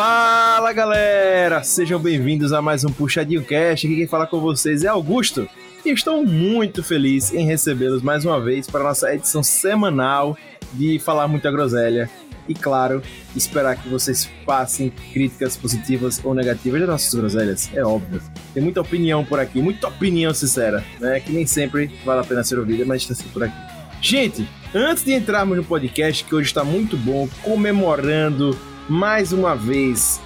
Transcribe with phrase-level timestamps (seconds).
[0.00, 3.84] Fala galera, sejam bem-vindos a mais um Puxadinho Cast.
[3.84, 5.48] Aqui quem fala com vocês é Augusto
[5.84, 10.38] e estou muito feliz em recebê-los mais uma vez para nossa edição semanal
[10.72, 12.08] de Falar Muita Groselha.
[12.46, 13.02] E claro,
[13.34, 18.22] esperar que vocês passem críticas positivas ou negativas das nossas groselhas, é óbvio.
[18.54, 21.18] Tem muita opinião por aqui, muita opinião sincera, né?
[21.18, 23.56] Que nem sempre vale a pena ser ouvida, mas está sempre por aqui.
[24.00, 28.56] Gente, antes de entrarmos no podcast, que hoje está muito bom, comemorando
[28.88, 30.20] mais uma vez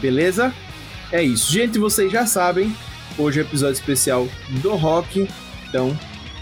[0.00, 0.52] Beleza?
[1.12, 1.52] É isso.
[1.52, 2.74] Gente, vocês já sabem,
[3.16, 5.28] hoje é episódio especial do rock,
[5.68, 5.98] então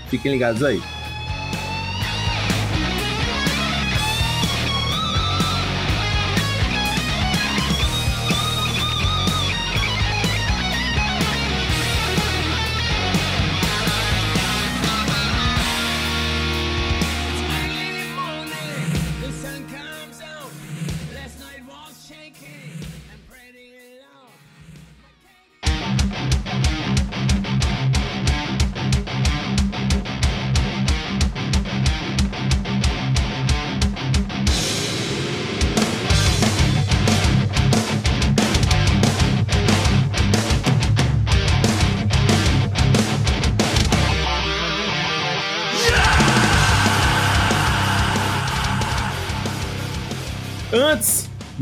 [0.09, 0.83] fiquem ligados aí.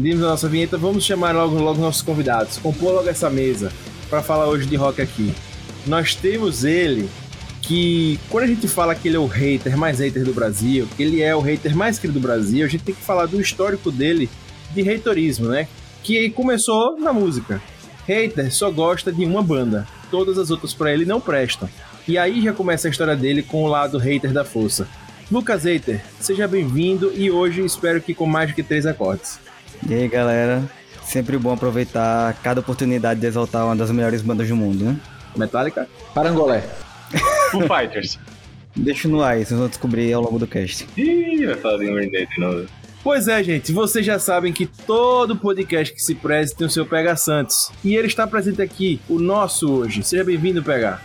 [0.00, 2.56] Dimos a nossa vinheta, vamos chamar logo, logo nossos convidados.
[2.56, 3.70] Compor logo essa mesa
[4.08, 5.34] para falar hoje de rock aqui.
[5.86, 7.06] Nós temos ele
[7.60, 11.02] que, quando a gente fala que ele é o hater mais hater do Brasil, que
[11.02, 13.90] ele é o hater mais querido do Brasil, a gente tem que falar do histórico
[13.92, 14.30] dele
[14.72, 15.68] de haterismo, né?
[16.02, 17.60] Que começou na música.
[18.08, 21.68] Hater só gosta de uma banda, todas as outras para ele não prestam.
[22.08, 24.88] E aí já começa a história dele com o lado hater da força.
[25.30, 29.38] Lucas Hater, seja bem-vindo e hoje espero que com mais do que três acordes.
[29.88, 30.62] E aí, galera?
[31.04, 34.96] Sempre bom aproveitar cada oportunidade de exaltar uma das melhores bandas do mundo, né?
[35.36, 35.88] Metallica?
[36.14, 36.62] Parangolé.
[37.50, 38.18] Foo Fighters.
[38.76, 40.86] Deixa no ar, vocês vão descobrir ao longo do cast.
[40.96, 42.66] Ih, vai falar de de novo.
[43.02, 46.86] Pois é, gente, vocês já sabem que todo podcast que se preze tem o seu
[46.86, 47.72] Pega Santos.
[47.82, 50.02] E ele está presente aqui, o nosso hoje.
[50.02, 51.00] Seja bem-vindo, Pega.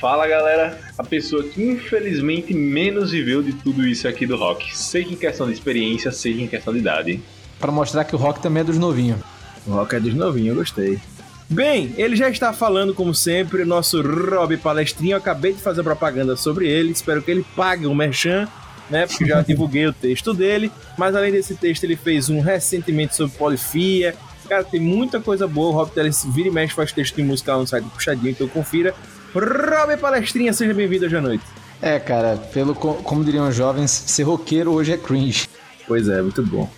[0.00, 5.10] Fala galera, a pessoa que infelizmente menos viveu de tudo isso aqui do rock, seja
[5.10, 7.22] em questão de experiência, seja em questão de idade
[7.64, 9.18] para mostrar que o rock também é dos novinhos.
[9.66, 11.00] O rock é dos novinhos, eu gostei.
[11.48, 15.12] Bem, ele já está falando, como sempre, nosso Rob Palestrinho.
[15.12, 18.46] Eu acabei de fazer propaganda sobre ele, espero que ele pague o merchan,
[18.90, 19.06] né?
[19.06, 20.70] Porque já divulguei o texto dele.
[20.98, 24.14] Mas além desse texto, ele fez um recentemente sobre polifia.
[24.46, 25.70] Cara, tem muita coisa boa.
[25.70, 28.46] O Rob Teles vira e mexe faz texto de música no site do Puxadinho, então
[28.46, 28.94] confira.
[29.32, 31.44] Rob Palestrinha, seja bem-vindo hoje à noite.
[31.80, 35.48] É, cara, pelo como diriam os jovens, ser roqueiro hoje é cringe.
[35.88, 36.68] Pois é, muito bom.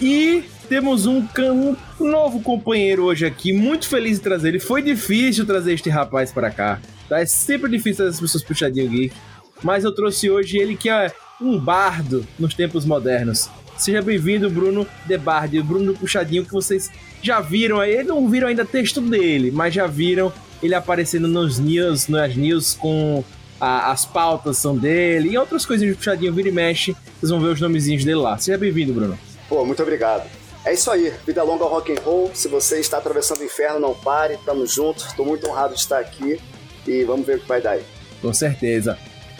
[0.00, 1.76] E temos um, um,
[2.08, 4.60] novo companheiro hoje aqui, muito feliz de trazer ele.
[4.60, 7.20] Foi difícil trazer este rapaz para cá, tá?
[7.20, 9.14] É sempre difícil as pessoas puxadinho geek,
[9.62, 13.48] mas eu trouxe hoje ele que é um bardo nos tempos modernos.
[13.76, 16.90] Seja bem-vindo, Bruno De Bardi, o Bruno Puxadinho, que vocês
[17.22, 18.02] já viram aí.
[18.02, 23.22] Não viram ainda texto dele, mas já viram ele aparecendo nos news, nas news com
[23.60, 26.96] a- as pautas são dele e outras coisinhas de puxadinho vira e mexe.
[27.20, 28.36] Vocês vão ver os nomezinhos dele lá.
[28.36, 29.16] Seja bem-vindo, Bruno.
[29.48, 30.28] Pô, muito obrigado.
[30.64, 32.30] É isso aí, vida longa ao rock and roll.
[32.34, 35.06] Se você está atravessando o inferno, não pare, tamo junto.
[35.16, 36.40] Tô muito honrado de estar aqui
[36.86, 37.82] e vamos ver o que vai dar aí.
[38.20, 38.98] Com certeza.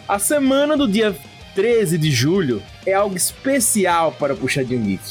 [0.09, 1.15] A semana do dia
[1.55, 5.03] 13 de julho é algo especial para o Puxadinho Geek.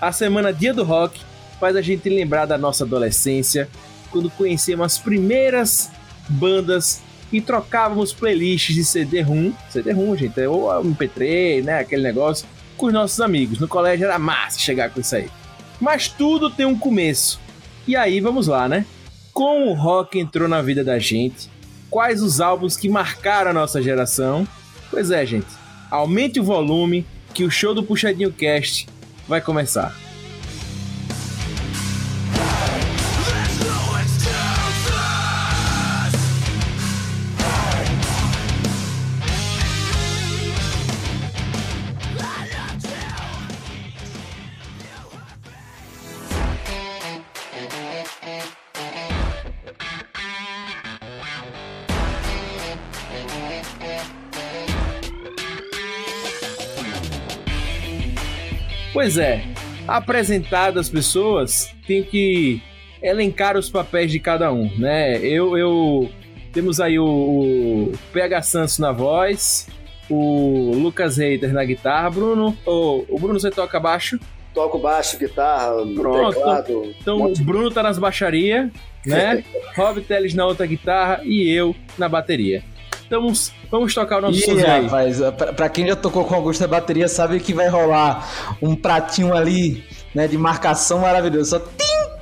[0.00, 1.20] A semana Dia do Rock
[1.58, 3.68] faz a gente lembrar da nossa adolescência,
[4.10, 5.90] quando conhecemos as primeiras
[6.28, 9.52] bandas e trocávamos playlists de CD-ROM.
[9.68, 11.80] CD-ROM, gente, é o MP3, né?
[11.80, 12.46] Aquele negócio,
[12.80, 13.58] com os nossos amigos.
[13.58, 15.28] No colégio era massa chegar com isso aí.
[15.78, 17.38] Mas tudo tem um começo.
[17.86, 18.86] E aí, vamos lá, né?
[19.34, 21.50] Como o rock entrou na vida da gente?
[21.90, 24.48] Quais os álbuns que marcaram a nossa geração?
[24.90, 25.48] Pois é, gente.
[25.90, 28.88] Aumente o volume que o show do Puxadinho Cast
[29.28, 29.94] vai começar.
[59.10, 59.42] Pois é,
[59.88, 62.62] apresentadas as pessoas, tenho que
[63.02, 65.18] elencar os papéis de cada um, né?
[65.18, 66.08] Eu, eu
[66.52, 69.66] temos aí o, o PH Santos na voz,
[70.08, 74.16] o Lucas Reiter na guitarra, Bruno, o, o Bruno você toca baixo,
[74.54, 76.34] Toco baixo, guitarra, Pronto.
[76.36, 76.94] teclado.
[77.00, 78.70] então um o Bruno tá nas baixarias,
[79.04, 79.42] né?
[79.74, 82.62] Rob Teles na outra guitarra e eu na bateria.
[83.10, 84.84] Então vamos, vamos tocar o nosso somzinho aí.
[84.84, 88.76] rapaz, pra, pra quem já tocou com Augusto na bateria, sabe que vai rolar um
[88.76, 89.82] pratinho ali,
[90.14, 91.50] né, de marcação maravilhoso.
[91.50, 91.66] Só tim,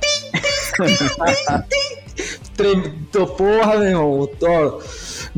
[0.01, 2.49] tim, tim, tim, tim, tim.
[2.57, 4.27] Trem- Tô, porra, meu irmão.
[4.39, 4.81] Tô,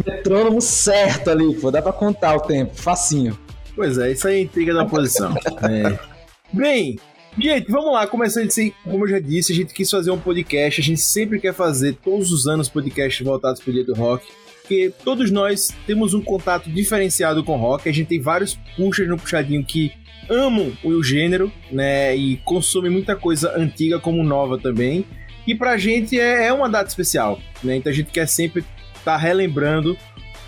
[0.06, 1.69] metrônomo certo ali, pô.
[1.69, 3.38] Dá pra contar o tempo, facinho.
[3.75, 5.36] Pois é, isso aí é intriga da posição.
[5.69, 6.00] É.
[6.53, 6.98] Bem,
[7.38, 8.07] gente, vamos lá.
[8.07, 10.80] Começando assim, como eu já disse, a gente quis fazer um podcast.
[10.80, 14.25] A gente sempre quer fazer, todos os anos, podcasts voltados pro dia do rock.
[14.61, 17.89] Porque todos nós temos um contato diferenciado com rock.
[17.89, 19.91] A gente tem vários puxas no puxadinho que
[20.29, 22.15] amam o gênero, né?
[22.15, 25.05] E consomem muita coisa antiga como nova também.
[25.45, 27.75] E pra gente é, é uma data especial, né?
[27.75, 28.63] Então a gente quer sempre
[28.95, 29.97] estar relembrando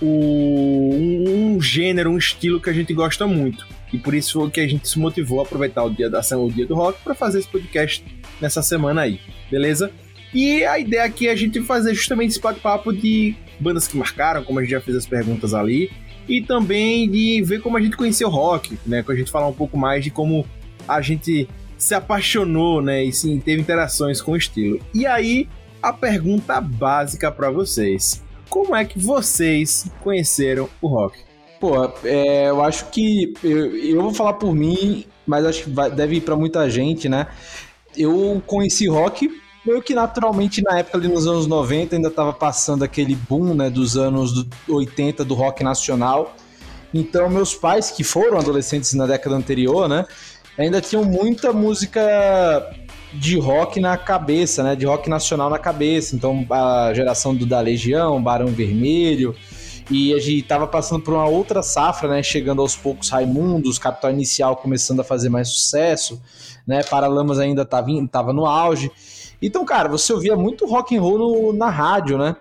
[0.02, 3.66] o, um, um gênero, um estilo que a gente gosta muito.
[3.92, 6.52] E por isso foi que a gente se motivou a aproveitar o dia da o
[6.52, 8.04] dia do rock, para fazer esse podcast
[8.42, 9.20] nessa semana aí,
[9.52, 9.92] beleza?
[10.34, 14.44] E a ideia aqui é a gente fazer justamente esse bate-papo de bandas que marcaram,
[14.44, 15.92] como a gente já fez as perguntas ali,
[16.28, 19.04] e também de ver como a gente conheceu o rock, né?
[19.04, 20.46] Com a gente falar um pouco mais de como
[20.88, 21.48] a gente
[21.78, 23.04] se apaixonou, né?
[23.04, 24.80] E sim, teve interações com o estilo.
[24.94, 25.50] E aí,
[25.82, 31.20] a pergunta básica para vocês: como é que vocês conheceram o rock?
[31.60, 33.34] Pô, é, eu acho que.
[33.44, 37.08] Eu, eu vou falar por mim, mas acho que vai- deve ir pra muita gente,
[37.10, 37.28] né?
[37.98, 39.30] Eu conheci rock
[39.66, 43.70] meio que naturalmente na época ali nos anos 90, ainda tava passando aquele boom, né,
[43.70, 46.36] dos anos do- 80 do rock nacional.
[46.94, 50.06] Então, meus pais, que foram adolescentes na década anterior, né,
[50.58, 52.02] ainda tinham muita música
[53.14, 56.16] de rock na cabeça, né, de rock nacional na cabeça.
[56.16, 59.36] Então, a geração do da Legião, Barão Vermelho,
[59.90, 62.24] e a gente tava passando por uma outra safra, né?
[62.24, 66.22] Chegando aos poucos Raimundos, Capital Inicial começando a fazer mais sucesso,
[66.66, 66.82] né?
[66.84, 68.90] Paralamas ainda tava, tava no auge.
[69.46, 72.36] Então, cara, você ouvia muito rock and roll no- na rádio, né?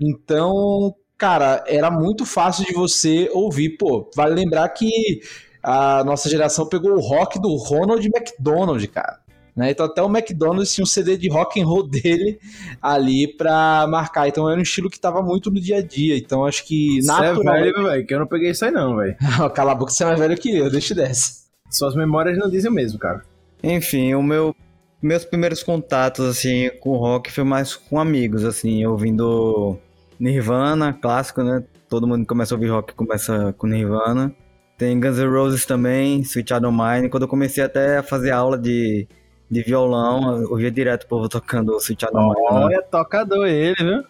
[0.00, 3.76] Então, cara, era muito fácil de você ouvir.
[3.76, 5.20] Pô, vale lembrar que
[5.62, 9.18] a nossa geração pegou o rock do Ronald McDonald, cara.
[9.56, 9.72] Né?
[9.72, 12.38] Então até o McDonald's tinha um CD de rock and roll dele
[12.80, 14.28] ali pra marcar.
[14.28, 16.16] Então era um estilo que tava muito no dia a dia.
[16.16, 17.72] Então acho que Você é naturalmente...
[17.72, 19.16] velho, velho, que eu não peguei isso aí não, velho.
[19.54, 21.48] Cala a boca, você é mais velho que eu, deixa dessa.
[21.70, 23.24] Suas memórias não dizem o mesmo, cara.
[23.60, 24.54] Enfim, o meu
[25.02, 29.78] meus primeiros contatos assim com rock foi mais com amigos, assim, ouvindo
[30.18, 31.62] Nirvana, clássico, né?
[31.88, 34.34] Todo mundo que começa a ouvir rock começa com Nirvana.
[34.76, 37.08] Tem Guns N' Roses também, Sweet Child Mine.
[37.08, 39.08] Quando eu comecei até a fazer aula de,
[39.50, 42.34] de violão, eu ouvia direto o povo tocando Sweet Child Mine.
[42.34, 42.64] né?
[42.64, 44.04] Olha, tocador ele, viu?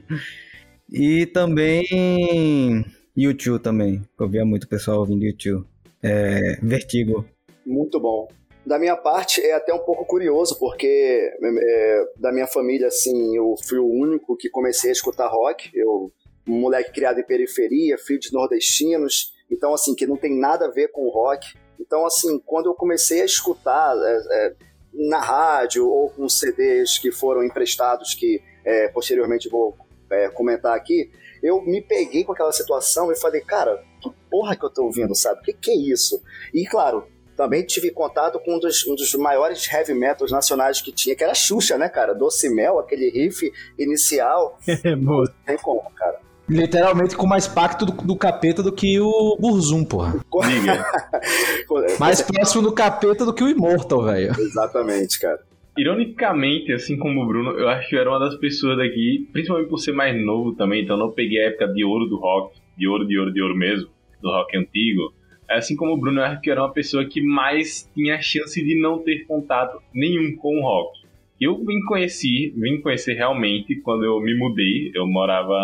[0.92, 2.84] E também
[3.16, 4.02] YouTube também.
[4.18, 5.64] Eu via muito pessoal ouvindo YouTube.
[6.02, 7.24] É, Vertigo.
[7.64, 8.26] Muito bom.
[8.70, 10.86] Da minha parte, é até um pouco curioso, porque
[11.42, 15.72] é, da minha família, assim, eu fui o único que comecei a escutar rock.
[15.74, 16.12] Eu,
[16.46, 20.70] um moleque criado em periferia, filho de nordestinos, então, assim, que não tem nada a
[20.70, 21.52] ver com rock.
[21.80, 24.54] Então, assim, quando eu comecei a escutar é, é,
[24.94, 29.76] na rádio ou com CDs que foram emprestados, que é, posteriormente vou
[30.08, 31.10] é, comentar aqui,
[31.42, 35.12] eu me peguei com aquela situação e falei, cara, que porra que eu tô ouvindo,
[35.16, 35.40] sabe?
[35.40, 36.22] O que, que é isso?
[36.54, 37.04] E claro,
[37.40, 41.22] também tive contato com um dos, um dos maiores heavy metals nacionais que tinha, que
[41.22, 42.14] era a Xuxa, né, cara?
[42.14, 44.58] Doce Mel, aquele riff inicial.
[44.84, 45.32] É, moço.
[45.46, 46.18] Tem como, cara.
[46.48, 50.14] Literalmente com mais pacto do, do capeta do que o Burzum, porra.
[51.98, 54.32] Mais próximo do capeta do que o Immortal, velho.
[54.38, 55.40] Exatamente, cara.
[55.76, 59.68] Ironicamente, assim como o Bruno, eu acho que eu era uma das pessoas daqui, principalmente
[59.68, 62.58] por ser mais novo também, então eu não peguei a época de ouro do rock,
[62.76, 63.88] de ouro, de ouro, de ouro mesmo,
[64.22, 65.19] do rock antigo.
[65.50, 68.80] Assim como o Bruno, eu acho que era uma pessoa que mais tinha chance de
[68.80, 71.00] não ter contato nenhum com o rock.
[71.40, 74.92] Eu vim conhecer, vim conhecer realmente quando eu me mudei.
[74.94, 75.58] Eu morava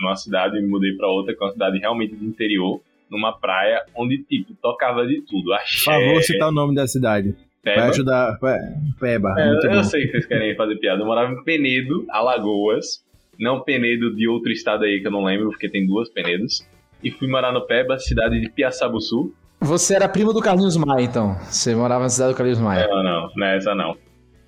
[0.00, 2.80] numa cidade e me mudei para outra, que é uma cidade realmente do interior,
[3.10, 5.44] numa praia onde, tipo, tocava de tudo.
[5.44, 7.34] Por Axé, favor, citar o nome da cidade.
[7.64, 7.88] Vai Peba.
[7.88, 8.38] ajudar.
[8.40, 8.60] vai-
[9.00, 9.34] Peba.
[9.38, 11.02] É, eu sei que vocês querem fazer piada.
[11.02, 13.02] Eu morava em Penedo, Alagoas.
[13.38, 16.64] Não Penedo de outro estado aí que eu não lembro, porque tem duas Penedos.
[17.04, 19.34] E fui morar no Peba, cidade de Piaçabuçu.
[19.60, 21.34] Você era primo do Carlinhos Maia, então.
[21.42, 22.88] Você morava na cidade do Carlinhos Maia.
[22.88, 23.96] Não, não, não é essa não.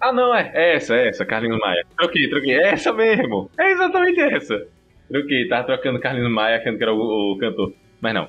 [0.00, 1.84] Ah, não, é, é essa, é essa, Carlinhos Maia.
[1.98, 3.50] Troquei, troquei, é essa mesmo.
[3.58, 4.66] É exatamente essa.
[5.10, 7.74] Troquei, tava trocando Carlinhos Maia, achando que era o, o cantor.
[8.00, 8.28] Mas não.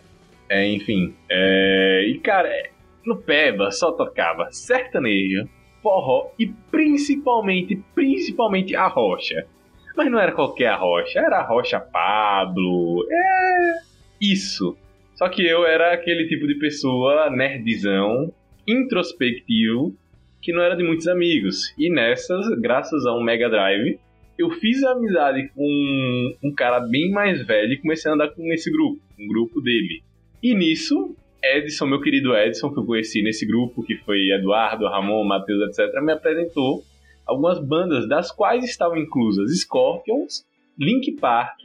[0.50, 1.16] É, enfim.
[1.30, 2.70] É, e cara, é,
[3.06, 5.48] no Peba só tocava sertanejo,
[5.82, 9.46] forró e principalmente, principalmente a rocha.
[9.96, 13.06] Mas não era qualquer rocha, era a rocha Pablo.
[13.10, 13.97] É.
[14.22, 14.78] Isso.
[15.16, 18.32] Só que eu era aquele tipo de pessoa nerdzão,
[18.68, 19.96] introspectivo,
[20.42, 21.74] que não era de muitos amigos.
[21.78, 24.00] E nessas, graças a um Mega Drive,
[24.38, 28.72] eu fiz amizade com um cara bem mais velho e comecei a andar com esse
[28.72, 30.04] grupo, um grupo dele.
[30.42, 35.24] E nisso, Edson, meu querido Edson, que eu conheci nesse grupo, que foi Eduardo, Ramon,
[35.24, 36.84] Matheus, etc., me apresentou
[37.26, 40.46] algumas bandas, das quais estavam inclusas Scorpions,
[40.78, 41.60] Link Park,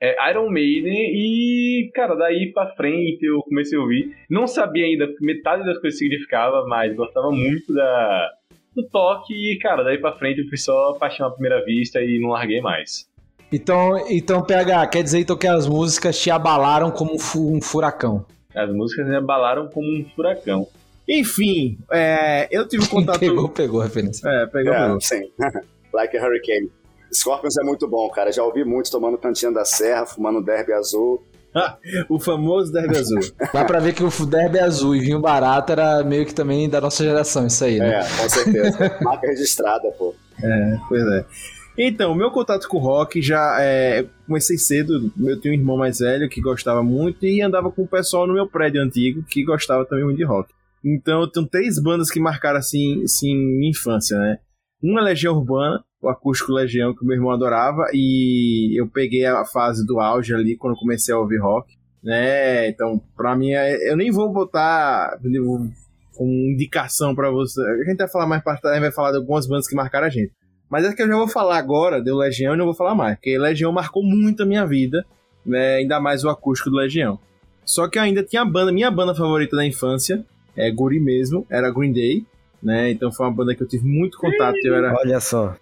[0.00, 4.14] é, Iron Maiden e, cara, daí pra frente eu comecei a ouvir.
[4.30, 8.30] Não sabia ainda metade das coisas que significava, mas gostava muito da,
[8.74, 12.18] do toque e, cara, daí pra frente eu fui só paixão à primeira vista e
[12.20, 13.08] não larguei mais.
[13.52, 18.24] Então, então, PH, quer dizer então que as músicas te abalaram como um fu- furacão.
[18.54, 20.66] As músicas me abalaram como um furacão.
[21.08, 23.18] Enfim, é, eu tive contato.
[23.20, 24.28] Pegou, pegou a referência.
[24.28, 25.00] É, pegou, É, pegou.
[25.00, 25.22] sim.
[25.92, 26.70] like a Hurricane.
[27.12, 28.32] Scorpions é muito bom, cara.
[28.32, 31.22] Já ouvi muito tomando cantinha da serra, fumando derby azul.
[32.08, 33.18] O famoso Derby Azul.
[33.52, 36.80] Dá pra ver que o derby azul e vinho barato era meio que também da
[36.80, 38.00] nossa geração, isso aí, né?
[38.00, 38.98] É, com certeza.
[39.02, 40.14] Marca registrada, pô.
[40.88, 41.24] Pois é.
[41.78, 45.10] Então, meu contato com o rock já é, comecei cedo.
[45.18, 48.34] Eu tenho um irmão mais velho que gostava muito e andava com o pessoal no
[48.34, 50.52] meu prédio antigo que gostava também muito de rock.
[50.84, 54.38] Então, eu tenho três bandas que marcaram assim, assim minha infância, né?
[54.82, 59.44] Uma é Legião Urbana, o acústico Legião que meu irmão adorava e eu peguei a
[59.44, 62.68] fase do auge ali quando comecei a ouvir rock, né?
[62.68, 65.18] Então, pra mim, é- eu nem vou botar
[66.16, 67.60] com indicação pra você.
[67.62, 70.32] A gente vai falar mais trás, vai falar de algumas bandas que marcaram a gente.
[70.70, 73.16] Mas é que eu já vou falar agora do Legião e não vou falar mais,
[73.16, 75.04] porque Legião marcou muito a minha vida,
[75.44, 75.76] né?
[75.76, 77.18] Ainda mais o acústico do Legião.
[77.64, 80.24] Só que eu ainda tinha a banda, minha banda favorita da infância,
[80.56, 82.24] é Guri mesmo, era Green Day,
[82.62, 82.90] né?
[82.90, 85.56] Então foi uma banda que eu tive muito contato, eu era, Olha só.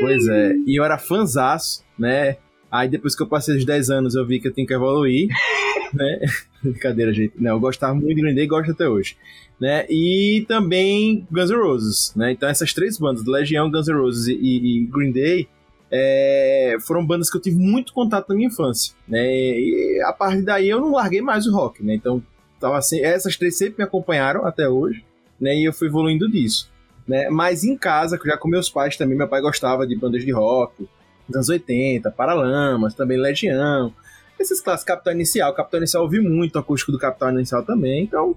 [0.00, 2.36] Pois é, e eu era fanzaço, né?
[2.70, 5.28] Aí depois que eu passei os 10 anos eu vi que eu tenho que evoluir,
[5.94, 6.20] né?
[6.62, 7.34] Brincadeira, gente.
[7.38, 9.16] Não, eu gostava muito de Green Day e gosto até hoje.
[9.60, 9.86] Né?
[9.88, 12.32] E também Guns N' Roses, né?
[12.32, 15.48] Então essas três bandas, Legião, Guns N' Roses e, e Green Day,
[15.90, 19.24] é, foram bandas que eu tive muito contato na minha infância, né?
[19.24, 21.94] E a partir daí eu não larguei mais o rock, né?
[21.94, 22.20] Então
[22.58, 25.04] tava assim, essas três sempre me acompanharam até hoje,
[25.40, 25.54] né?
[25.56, 26.68] E eu fui evoluindo disso,
[27.06, 27.28] né?
[27.30, 30.88] Mas em casa, já com meus pais também, meu pai gostava de bandas de rock,
[31.28, 33.92] dos anos 80, Paralamas, também Legião,
[34.38, 38.04] esses clássicos, Capital Inicial, Capital Inicial eu ouvi muito, o acústico do Capital Inicial também,
[38.04, 38.34] então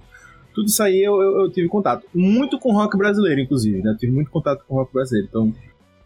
[0.53, 2.03] tudo isso aí eu, eu, eu tive contato.
[2.13, 3.91] Muito com rock brasileiro, inclusive, né?
[3.91, 5.53] Eu tive muito contato com rock brasileiro, então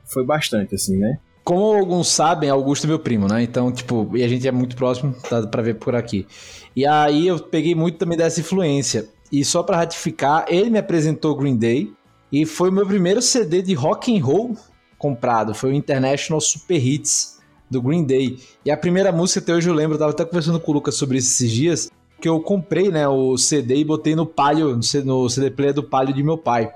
[0.04, 1.20] foi bastante, assim, né?
[1.44, 3.42] Como alguns sabem, Augusto é meu primo, né?
[3.42, 6.28] Então, tipo, e a gente é muito próximo, tá pra ver por aqui.
[6.76, 9.08] E aí eu peguei muito também dessa influência.
[9.32, 11.92] E só pra ratificar, ele me apresentou Green Day
[12.32, 14.58] e foi o meu primeiro CD de rock and roll
[14.98, 15.54] comprado.
[15.54, 18.40] Foi o International Super Hits do Green Day.
[18.64, 20.96] E a primeira música até hoje eu lembro, eu tava até conversando com o Lucas
[20.96, 25.30] sobre isso esses dias, que eu comprei, né, o CD e botei no palio, no
[25.30, 26.72] CD player do palio de meu pai.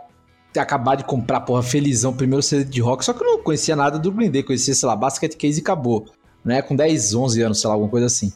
[0.51, 3.75] Ter acabado de comprar, porra, felizão, primeiro CD de rock, só que eu não conhecia
[3.75, 6.05] nada do Green Day, conhecia, sei lá, Basket Case e acabou,
[6.43, 8.33] né, com 10, 11 anos, sei lá, alguma coisa assim.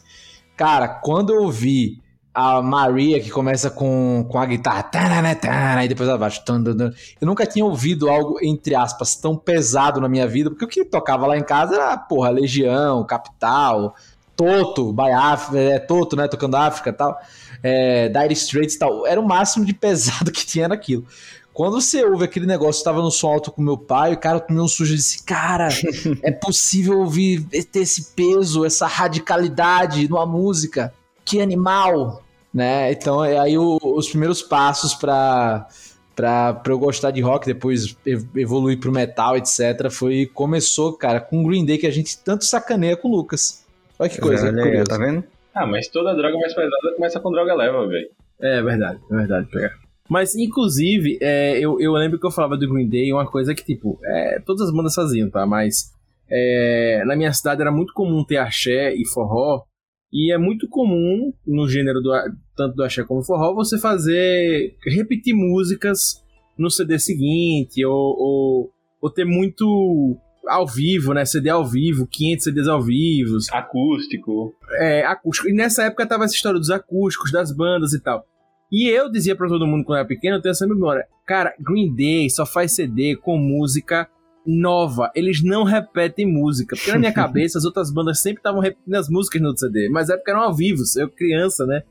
[0.56, 2.00] Cara, quando eu ouvi
[2.34, 6.44] a Maria, que começa com, com a guitarra, tarana, tarana, e depois ela baixa.
[6.48, 10.86] Eu nunca tinha ouvido algo, entre aspas, tão pesado na minha vida, porque o que
[10.86, 13.96] tocava lá em casa era, porra, Legião, Capital,
[14.36, 17.20] Toto, by África, é, Toto, né, tocando África e tal,
[17.64, 19.06] é, Dire Straits e tal.
[19.06, 21.06] Era o máximo de pesado que tinha naquilo.
[21.52, 24.64] Quando você ouve aquele negócio, estava no som alto com meu pai, o cara tomou
[24.64, 25.68] um sujo e disse: Cara,
[26.24, 30.94] é possível ouvir, ter esse peso, essa radicalidade numa música
[31.30, 32.92] que animal, né?
[32.92, 35.68] Então, é aí o, os primeiros passos para
[36.16, 37.96] para eu gostar de rock, depois
[38.36, 39.90] evoluir pro metal, etc.
[39.90, 43.66] Foi começou, cara, com Green Day que a gente tanto sacaneia com o Lucas.
[43.98, 45.24] Olha que coisa, Olha aí, tá vendo?
[45.56, 48.10] Ah, mas toda droga mais pesada começa com droga leva, velho.
[48.42, 49.74] É verdade, é verdade, pegar.
[50.10, 53.64] Mas, inclusive, é, eu, eu lembro que eu falava do Green Day, uma coisa que,
[53.64, 55.46] tipo, é, todas as bandas faziam, tá?
[55.46, 55.94] Mas
[56.30, 59.64] é, na minha cidade era muito comum ter axé e forró,
[60.12, 62.12] e é muito comum, no gênero do,
[62.56, 64.76] tanto do axé como do forró, você fazer.
[64.86, 66.24] repetir músicas
[66.58, 71.26] no CD seguinte, ou, ou, ou, ter muito ao vivo, né?
[71.26, 73.38] CD ao vivo, 500 CDs ao vivo.
[73.52, 74.56] Acústico.
[74.80, 75.48] É, acústico.
[75.48, 78.26] E nessa época tava essa história dos acústicos, das bandas e tal.
[78.72, 81.08] E eu dizia para todo mundo quando eu era pequeno, eu tenho essa memória.
[81.26, 84.08] Cara, Green Day só faz CD com música
[84.50, 85.12] nova.
[85.14, 86.76] Eles não repetem música.
[86.76, 89.90] Porque na minha cabeça as outras bandas sempre estavam repetindo as músicas no CD.
[89.90, 91.84] Mas é porque eram ao vivo, eu criança, né?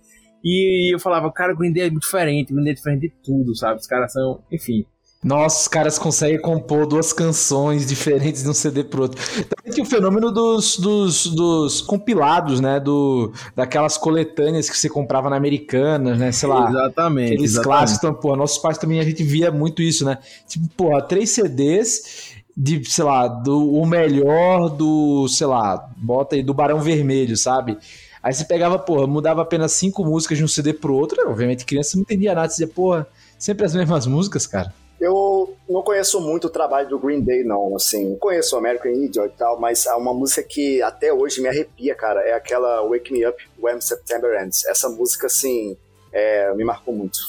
[0.44, 3.54] E eu falava, cara, Green Day é muito diferente, Green Day é diferente de tudo,
[3.56, 3.80] sabe?
[3.80, 4.86] Os caras são, enfim.
[5.22, 9.20] Nossa, os caras conseguem compor duas canções diferentes de um CD pro outro.
[9.48, 12.78] Também tem o fenômeno dos, dos, dos compilados, né?
[12.78, 16.30] Do, daquelas coletâneas que você comprava na Americana, né?
[16.30, 16.70] Sei lá.
[16.70, 17.32] Exatamente.
[17.32, 17.64] Aqueles exatamente.
[17.64, 17.98] clássicos.
[17.98, 20.18] Então, pô, nossos pais também a gente via muito isso, né?
[20.46, 26.42] Tipo, pô, três CDs de, sei lá, do o melhor do, sei lá, bota aí
[26.42, 27.78] do Barão Vermelho, sabe?
[28.20, 31.30] Aí você pegava, porra, mudava apenas cinco músicas de um CD pro outro.
[31.30, 32.48] Obviamente, criança não entendia nada.
[32.48, 33.06] Você dizia, porra,
[33.38, 34.74] sempre as mesmas músicas, cara.
[35.00, 37.76] Eu não conheço muito o trabalho do Green Day, não.
[37.76, 41.46] Assim, conheço o American Idiot e tal, mas há uma música que até hoje me
[41.46, 42.22] arrepia, cara.
[42.22, 44.66] É aquela Wake Me Up When September Ends.
[44.66, 45.76] Essa música, assim,
[46.12, 47.20] é, me marcou muito.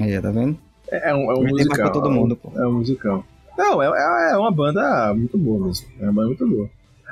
[0.00, 0.56] Aí, tá vendo?
[0.90, 1.92] É, é um, é um musical.
[1.92, 2.50] todo mundo, pô.
[2.58, 3.22] É um musical.
[3.56, 5.86] Não, é, é uma banda muito boa mesmo.
[6.00, 6.70] É uma banda muito boa.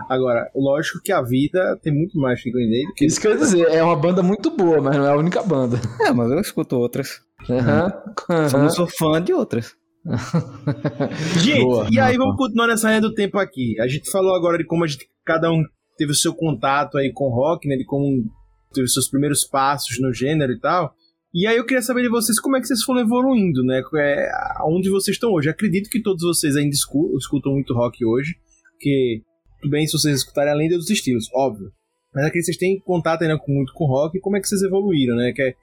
[0.09, 2.87] Agora, lógico que a vida tem muito mais que Green Day.
[2.87, 5.11] Do que Isso que eu ia dizer, é uma banda muito boa, mas não é
[5.11, 5.79] a única banda.
[6.01, 7.21] É, mas eu escuto outras.
[7.49, 8.49] Uhum.
[8.49, 9.75] Só não sou fã de outras.
[11.43, 12.29] Gente, Boa, e aí boa.
[12.29, 13.79] vamos continuar nessa linha do tempo aqui.
[13.81, 15.63] A gente falou agora de como a gente, cada um
[15.99, 17.77] teve o seu contato aí com o rock, né?
[17.77, 18.25] De como
[18.73, 20.95] teve os seus primeiros passos no gênero e tal.
[21.33, 23.83] E aí eu queria saber de vocês como é que vocês foram evoluindo, né?
[23.97, 25.49] É, aonde vocês estão hoje.
[25.49, 28.35] Acredito que todos vocês ainda escutam, muito rock hoje,
[28.73, 29.23] porque
[29.61, 31.71] tudo bem se vocês escutarem além dos estilos, óbvio.
[32.13, 34.49] Mas acredito que vocês têm contato ainda com, muito com rock e como é que
[34.49, 35.33] vocês evoluíram, né?
[35.33, 35.55] Que é,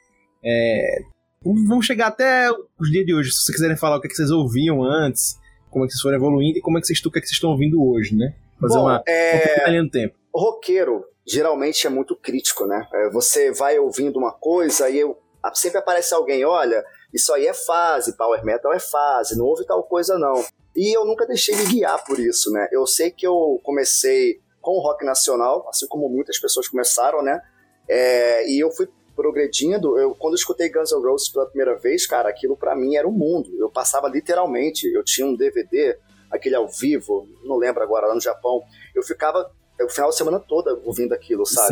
[0.46, 1.00] é,
[1.44, 2.50] vamos chegar até
[2.80, 5.36] os dias de hoje, se vocês quiserem falar o que, é que vocês ouviam antes,
[5.70, 7.28] como é que vocês foram evoluindo e como é que vocês, o que é que
[7.28, 8.34] vocês estão ouvindo hoje, né?
[8.62, 10.16] Fazer Bom, uma, é- uma tempo.
[10.34, 12.88] roqueiro geralmente é muito crítico, né?
[12.94, 15.18] É, Você vai ouvindo uma coisa e eu,
[15.56, 16.84] sempre aparece alguém, olha,
[17.14, 20.44] isso aí é fase, power metal é fase, não houve tal coisa não.
[20.76, 22.68] E eu nunca deixei me guiar por isso, né?
[22.72, 27.42] Eu sei que eu comecei com o rock nacional, assim como muitas pessoas começaram, né?
[27.90, 29.98] É, e eu fui progredindo.
[29.98, 33.08] Eu, quando eu escutei Guns N' Roses pela primeira vez, cara, aquilo pra mim era
[33.08, 33.50] um mundo.
[33.58, 35.98] Eu passava literalmente, eu tinha um DVD,
[36.30, 38.62] aquele ao vivo, não lembro agora, lá no Japão.
[38.94, 39.50] Eu ficava
[39.82, 41.68] o final de semana toda ouvindo aquilo, sabe?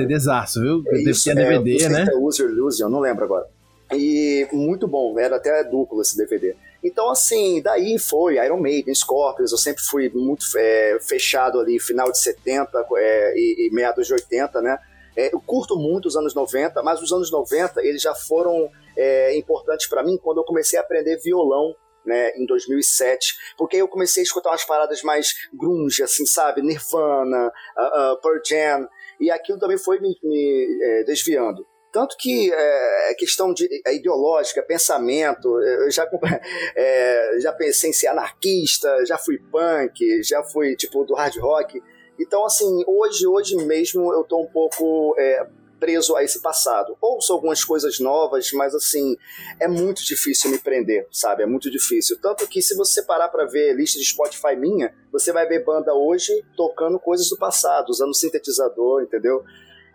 [0.61, 0.83] Viu?
[0.87, 2.05] É Deve isso, ter é, DVD, não sei né?
[2.05, 3.47] se é Use or Lose, eu não lembro agora.
[3.93, 6.55] E muito bom, era até duplo esse DVD.
[6.83, 12.11] Então, assim, daí foi Iron Maiden, Scorpions, eu sempre fui muito é, fechado ali, final
[12.11, 14.77] de 70 é, e, e meados de 80, né?
[15.15, 19.35] É, eu curto muito os anos 90, mas os anos 90 eles já foram é,
[19.37, 21.73] importantes para mim quando eu comecei a aprender violão
[22.05, 26.61] né, em 2007, porque aí eu comecei a escutar umas paradas mais grunge, assim, sabe,
[26.61, 28.87] Nirvana, uh, uh, Pearl Jam,
[29.19, 31.65] e aquilo também foi me, me, é, desviando.
[31.95, 36.05] Tanto que é, questão de, é, ideológica, pensamento, eu já,
[36.75, 41.81] é, já pensei em ser anarquista, já fui punk, já fui tipo do hard rock.
[42.19, 45.47] Então, assim, hoje, hoje mesmo eu tô um pouco é,
[45.79, 46.97] preso a esse passado.
[46.99, 49.15] Ouço algumas coisas novas, mas assim,
[49.57, 51.43] é muito difícil me prender, sabe?
[51.43, 52.19] É muito difícil.
[52.21, 55.93] Tanto que se você parar pra ver lista de Spotify minha, você vai ver banda
[55.93, 59.45] hoje tocando coisas do passado, usando sintetizador, entendeu?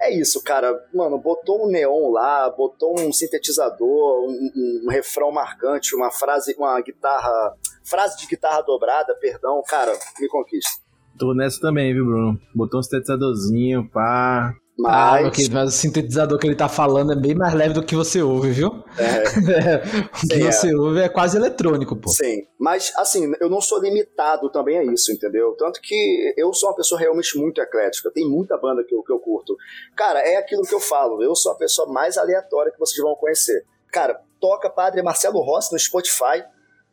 [0.00, 0.74] É isso, cara.
[0.94, 4.50] Mano, botou um neon lá, botou um sintetizador, um,
[4.84, 10.80] um, refrão marcante, uma frase, uma guitarra, frase de guitarra dobrada, perdão, cara, me conquista.
[11.18, 12.40] Tô nessa também, viu, Bruno?
[12.54, 14.54] Botou um sintetizadorzinho, pá.
[14.86, 17.94] Ah, Mas, mas o sintetizador que ele tá falando é bem mais leve do que
[17.94, 18.82] você ouve, viu?
[18.98, 20.52] é, o que Sim, é.
[20.52, 22.08] você ouve é quase eletrônico, pô.
[22.10, 22.46] sim.
[22.58, 25.54] Mas, assim, eu não sou limitado também a isso, entendeu?
[25.58, 28.10] Tanto que eu sou uma pessoa realmente muito eclética.
[28.10, 29.56] Tem muita banda que eu, que eu curto.
[29.96, 31.22] Cara, é aquilo que eu falo.
[31.22, 33.64] Eu sou a pessoa mais aleatória que vocês vão conhecer.
[33.92, 36.44] Cara, toca Padre Marcelo Rossi no Spotify,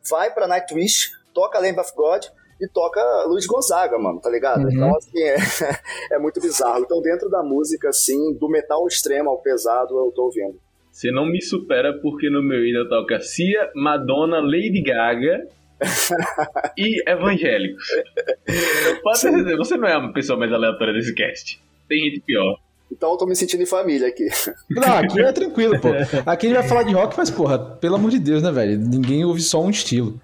[0.08, 2.24] vai pra Nightwish, toca Lamb of God
[2.60, 4.64] e toca Luiz Gonzaga, mano, tá ligado?
[4.64, 4.70] Uhum.
[4.70, 5.36] Então, assim, é,
[6.16, 6.82] é muito bizarro.
[6.84, 10.58] Então, dentro da música, assim, do metal extremo ao pesado, eu tô ouvindo.
[10.90, 15.46] Você não me supera porque no meu ida toca Cia, Madonna, Lady Gaga
[16.76, 17.84] e evangélicos.
[19.02, 21.62] Posso dizer, você não é a pessoa mais aleatória desse cast.
[21.88, 22.58] Tem gente pior.
[22.90, 24.26] Então, eu tô me sentindo em família aqui.
[24.70, 25.88] Não, aqui é tranquilo, pô.
[26.26, 28.78] Aqui a gente vai falar de rock, mas, porra, pelo amor de Deus, né, velho?
[28.78, 30.18] Ninguém ouve só um estilo.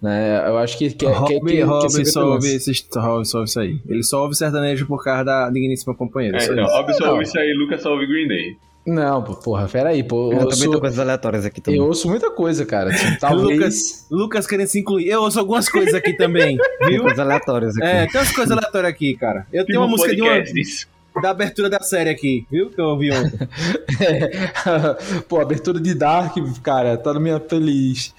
[0.00, 0.48] Né?
[0.48, 3.38] Eu acho que, que, que, Robin, que, que, Robin esse só ouve, esse, Robin só
[3.38, 3.80] ouve isso aí.
[3.86, 6.38] Ele só ouve sertanejo por causa da digníssima companheira.
[6.38, 6.74] É, só então, isso.
[6.74, 8.56] Rob só ouve isso aí, Lucas só ouve Green Day.
[8.86, 10.32] Não, porra, peraí, pô.
[10.32, 11.78] Eu, Eu, também ouço, tô coisas aleatórias aqui também.
[11.78, 12.90] eu ouço muita coisa, cara.
[12.90, 13.58] Assim, talvez.
[13.58, 15.08] Lucas, Lucas querendo se incluir.
[15.08, 17.02] Eu ouço algumas coisas aqui também, Tem viu?
[17.02, 17.86] coisas aleatórias aqui.
[17.86, 19.46] É, tem umas coisas aleatórias aqui, cara.
[19.52, 22.70] Eu tenho uma Tipo música de uma, da abertura da série aqui, viu?
[22.70, 23.38] Que eu ouvi ontem.
[25.28, 28.14] Pô, abertura de Dark, cara, tá na minha feliz.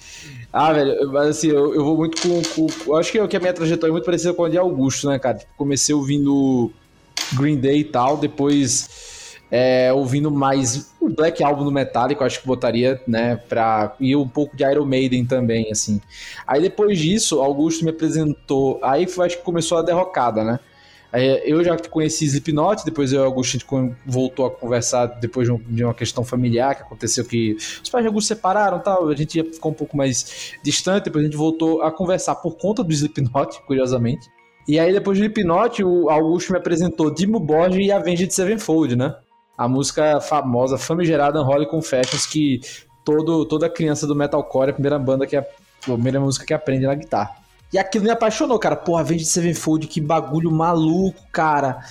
[0.54, 3.40] Ah, velho, mas assim, eu, eu vou muito com, com- eu Acho que, que a
[3.40, 5.38] minha trajetória é muito parecida com a de Augusto, né, cara?
[5.38, 6.72] Tipo, comecei ouvindo
[7.34, 12.42] Green Day e tal, depois é, ouvindo mais o Black Album do Metallica, eu acho
[12.42, 13.96] que botaria, né, pra.
[14.00, 16.02] E um pouco de Iron Maiden também, assim.
[16.48, 18.80] Aí depois disso, Augusto me apresentou.
[18.84, 20.60] Aí foi, acho que começou a derrocada, né?
[21.12, 25.46] Aí eu já conheci Slipknot, depois eu e o Augusto a voltou a conversar depois
[25.48, 29.16] de um- uma questão familiar que aconteceu que os pais de Augusto separaram tal, a
[29.16, 32.92] gente ficou um pouco mais distante, depois a gente voltou a conversar por conta do
[32.94, 34.30] Slipknot, curiosamente.
[34.68, 39.14] E aí depois do Slipknot, o Augusto me apresentou Dimo Borgia e Avenged Sevenfold, né?
[39.58, 42.62] A música famosa, famigerada Unholy Confessions, que
[43.04, 45.46] todo, toda criança do metalcore é a primeira banda que é a
[45.82, 47.41] primeira música que aprende na guitarra.
[47.72, 48.76] E aquilo me apaixonou, cara.
[48.76, 51.84] Porra, Avenged Sevenfold, que bagulho maluco, cara.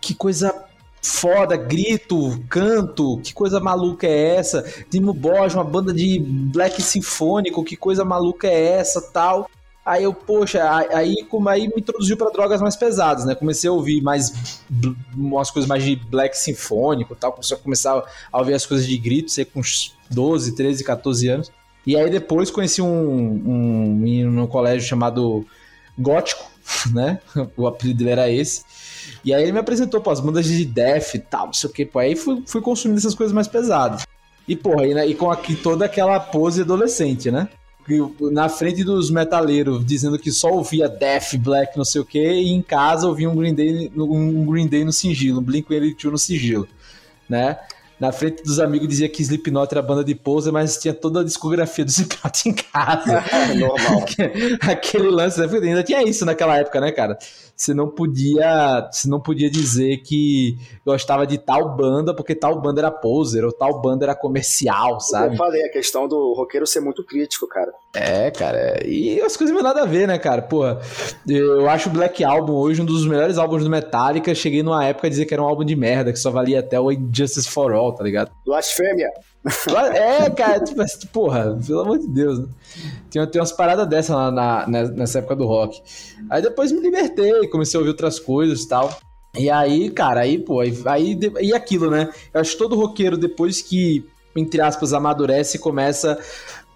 [0.00, 0.54] Que coisa
[1.02, 4.62] foda, grito, canto, que coisa maluca é essa?
[4.90, 9.48] Timo Borgia, uma banda de black sinfônico, que coisa maluca é essa, tal.
[9.84, 13.34] Aí eu, poxa, aí- como aí me introduziu pra drogas mais pesadas, né?
[13.34, 14.60] Comecei a ouvir mais
[15.16, 18.96] umas coisas mais de black sinfônico, tal, comecei a começar a ouvir as coisas de
[18.96, 21.50] grito, sei com uns 12, 13, 14 anos.
[21.86, 25.44] E aí depois conheci um, um menino no colégio chamado
[25.98, 26.50] Gótico,
[26.92, 27.20] né?
[27.56, 28.64] O apelido dele era esse.
[29.24, 31.72] E aí ele me apresentou, pô, as bandas de death e tal, não sei o
[31.72, 31.98] que, pô.
[31.98, 34.06] Aí fui, fui consumindo essas coisas mais pesadas.
[34.46, 37.48] E, porra, e, né, e com aqui toda aquela pose adolescente, né?
[38.32, 42.52] Na frente dos metaleiros dizendo que só ouvia Death, Black, não sei o que, e
[42.52, 46.68] em casa ouvia um Green Day, um Green Day no sigilo, um Blink-182 no sigilo,
[47.28, 47.58] né?
[47.98, 51.24] Na frente dos amigos dizia que Slipknot era banda de pose, mas tinha toda a
[51.24, 53.24] discografia do Slipknot em casa.
[53.54, 54.04] Normal.
[54.60, 55.46] Aquele lance, né?
[55.46, 57.16] Ainda tinha isso naquela época, né, cara?
[57.54, 62.80] Você não podia, você não podia dizer que gostava de tal banda porque tal banda
[62.80, 65.36] era poser ou tal banda era comercial, Eu sabe?
[65.36, 67.72] falei, a questão do roqueiro ser muito crítico, cara.
[67.94, 68.84] É, cara.
[68.86, 70.42] E as coisas não nada a ver, né, cara?
[70.42, 70.80] Porra,
[71.28, 74.34] eu acho o Black Album hoje um dos melhores álbuns do Metallica.
[74.34, 76.80] Cheguei numa época a dizer que era um álbum de merda, que só valia até
[76.80, 78.30] o Injustice for All, tá ligado?
[78.44, 79.10] Blasfêmia.
[79.94, 82.46] É, cara, tipo, porra, pelo amor de Deus, né?
[83.10, 85.82] Tem, tem umas paradas dessas lá na, nessa época do rock.
[86.30, 88.96] Aí depois me libertei, comecei a ouvir outras coisas e tal.
[89.36, 92.10] E aí, cara, aí, pô, aí, aí e aquilo, né?
[92.32, 96.18] Eu acho que todo roqueiro, depois que, entre aspas, amadurece, começa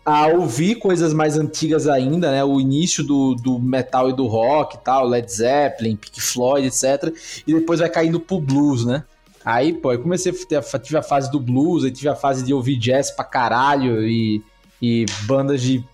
[0.05, 2.43] a ouvir coisas mais antigas ainda, né?
[2.43, 7.15] O início do, do metal e do rock e tal, Led Zeppelin, Pink Floyd, etc.
[7.47, 9.05] E depois vai caindo pro blues, né?
[9.47, 12.53] Aí, pô, eu comecei a tive a fase do blues, aí tive a fase de
[12.53, 14.43] ouvir jazz pra caralho e,
[14.83, 15.85] e bandas de,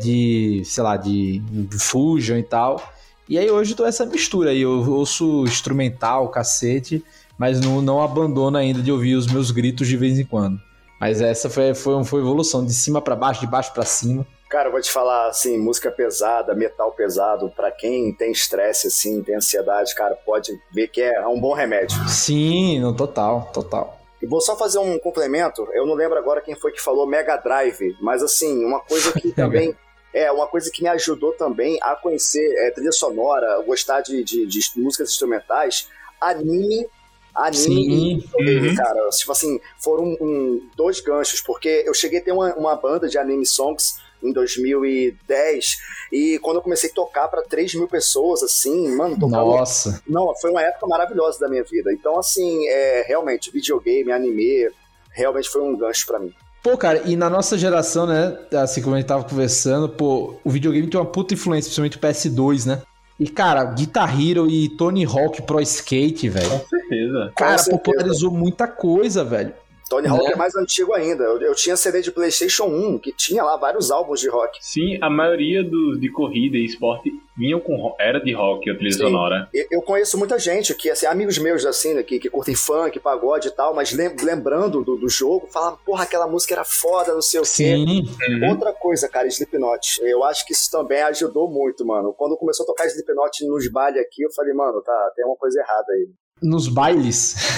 [0.00, 1.42] de, sei lá, de,
[1.78, 2.82] fusion e tal.
[3.28, 7.04] E aí hoje eu tô essa mistura aí, eu ouço instrumental, cacete,
[7.36, 10.58] mas não, não abandono ainda de ouvir os meus gritos de vez em quando.
[10.98, 14.26] Mas essa foi, foi, foi evolução, de cima pra baixo, de baixo pra cima.
[14.52, 19.22] Cara, eu vou te falar, assim, música pesada, metal pesado, pra quem tem estresse, assim,
[19.22, 21.96] tem ansiedade, cara, pode ver que é um bom remédio.
[22.06, 23.98] Sim, no total, total.
[24.20, 27.38] E vou só fazer um complemento, eu não lembro agora quem foi que falou Mega
[27.38, 29.74] Drive, mas assim, uma coisa que também
[30.12, 34.44] é uma coisa que me ajudou também a conhecer é, trilha sonora, gostar de, de,
[34.46, 35.88] de músicas instrumentais,
[36.20, 36.86] anime,
[37.34, 39.08] anime dele, cara.
[39.08, 43.16] Tipo assim, foram um- dois ganchos, porque eu cheguei a ter uma, uma banda de
[43.16, 45.76] anime songs em 2010.
[46.12, 49.44] E quando eu comecei a tocar para 3 mil pessoas, assim, mano, tocava.
[49.44, 50.02] Nossa.
[50.06, 51.92] Não, foi uma época maravilhosa da minha vida.
[51.92, 54.70] Então, assim, é, realmente, videogame, anime,
[55.10, 56.32] realmente foi um gancho para mim.
[56.62, 60.50] Pô, cara, e na nossa geração, né, assim como a gente tava conversando, pô, o
[60.50, 62.82] videogame tem uma puta influência, principalmente o PS2, né?
[63.18, 66.50] E, cara, Guitar Hero e Tony Hawk Pro Skate, velho.
[66.50, 67.32] Com certeza.
[67.36, 67.78] Cara, certeza.
[67.78, 69.52] popularizou muita coisa, velho.
[69.92, 70.32] Tony Hawk Né?
[70.32, 71.22] é mais antigo ainda.
[71.24, 74.56] Eu, eu tinha CD de PlayStation 1 que tinha lá vários álbuns de rock.
[74.60, 78.92] Sim, a maioria dos de corrida e esporte vinham com era de rock, a trilha
[78.92, 78.98] Sim.
[78.98, 79.48] sonora.
[79.52, 82.98] Eu- Eu conheço muita gente que, assim, amigos meus, assim, né, que, que curtem funk,
[83.00, 87.12] pagode e tal, mas lem- lembrando do, do jogo, falavam, porra, aquela música era foda,
[87.14, 87.48] não sei o quê.
[87.48, 88.02] Sim.
[88.28, 88.50] Uhum.
[88.50, 90.00] Outra coisa, cara, Slipknot.
[90.02, 92.12] Eu acho que isso também ajudou muito, mano.
[92.16, 95.58] Quando começou a tocar Slipknot nos bailes aqui, eu falei, mano, tá, tem uma coisa
[95.60, 96.08] errada aí.
[96.42, 97.14] Nos bailes.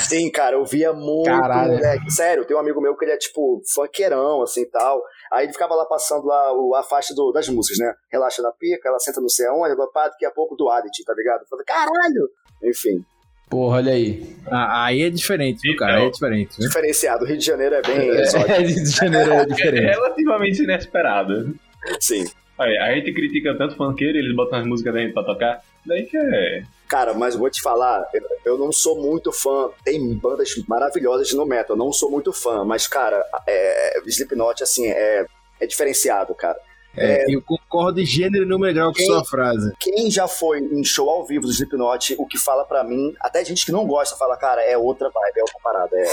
[0.09, 1.73] Sim, cara, eu via muito, Caralho.
[1.73, 2.11] moleque.
[2.13, 5.03] Sério, tem um amigo meu que ele é, tipo, funkeirão, assim, e tal.
[5.33, 7.95] Aí ele ficava lá passando lá o- a faixa do- das músicas, né?
[8.13, 11.15] Relaxa na pica, ela senta no sei aonde, pá, daqui a pouco do Adit, tá
[11.15, 11.41] ligado?
[11.43, 12.29] Eu falei, caralho!
[12.63, 13.05] Enfim,
[13.51, 14.37] Porra, olha aí.
[14.51, 15.99] Ah, aí é diferente, viu, cara?
[15.99, 16.57] Aí é diferente.
[16.59, 16.67] Viu?
[16.67, 17.25] diferenciado.
[17.25, 18.51] O Rio de Janeiro é bem exótico.
[18.53, 19.85] É, de janeiro é É diferente.
[19.85, 21.55] relativamente inesperado.
[22.01, 22.25] Sim.
[22.59, 25.61] Aí, a gente critica tanto funkeiro, eles botam as músicas da gente pra tocar.
[25.85, 26.63] Daí que é.
[26.89, 28.05] Cara, mas vou te falar,
[28.45, 29.71] eu- não sou muito fã.
[29.85, 34.87] Tem bandas maravilhosas no metal, eu não sou muito fã, mas, cara, é, Slipknot, assim,
[34.87, 35.27] é,
[35.61, 36.59] é diferenciado, cara.
[36.97, 39.73] É, Eu concordo em gênero e número grau com Quem- sua frase.
[39.81, 43.45] Quem já foi em show ao vivo do Slipknot, o que fala pra mim, até
[43.45, 46.05] gente que não gosta, fala, cara, é outra vibe, é outra parada, é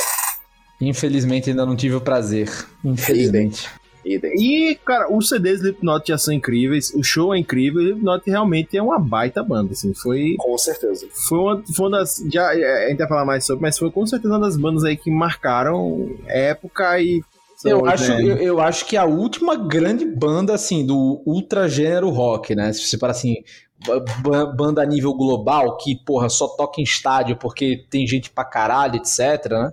[0.82, 2.50] Infelizmente ainda não tive o prazer.
[2.84, 3.70] Infelizmente.
[4.06, 4.34] Idem.
[4.38, 8.24] E, cara, os CDs do Slipknot já são incríveis, o show é incrível, o Slipknot
[8.30, 11.08] realmente é uma baita banda, assim, foi, Com certeza.
[11.12, 13.92] foi, uma, foi uma das, já, é, a gente vai falar mais sobre, mas foi
[13.92, 17.22] com certeza uma das bandas aí que marcaram época e...
[17.64, 22.10] Eu acho, né, eu, eu acho que a última grande banda, assim, do ultra gênero
[22.10, 22.74] rock, né?
[22.74, 23.36] Se você para assim,
[23.86, 28.32] ba- ba- banda a nível global, que, porra, só toca em estádio porque tem gente
[28.32, 29.72] pra caralho, etc, né?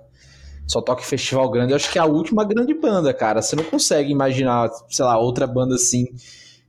[0.69, 1.73] Só toca em festival grande.
[1.73, 3.41] Eu acho que é a última grande banda, cara.
[3.43, 6.07] Você não consegue imaginar, sei lá, outra banda assim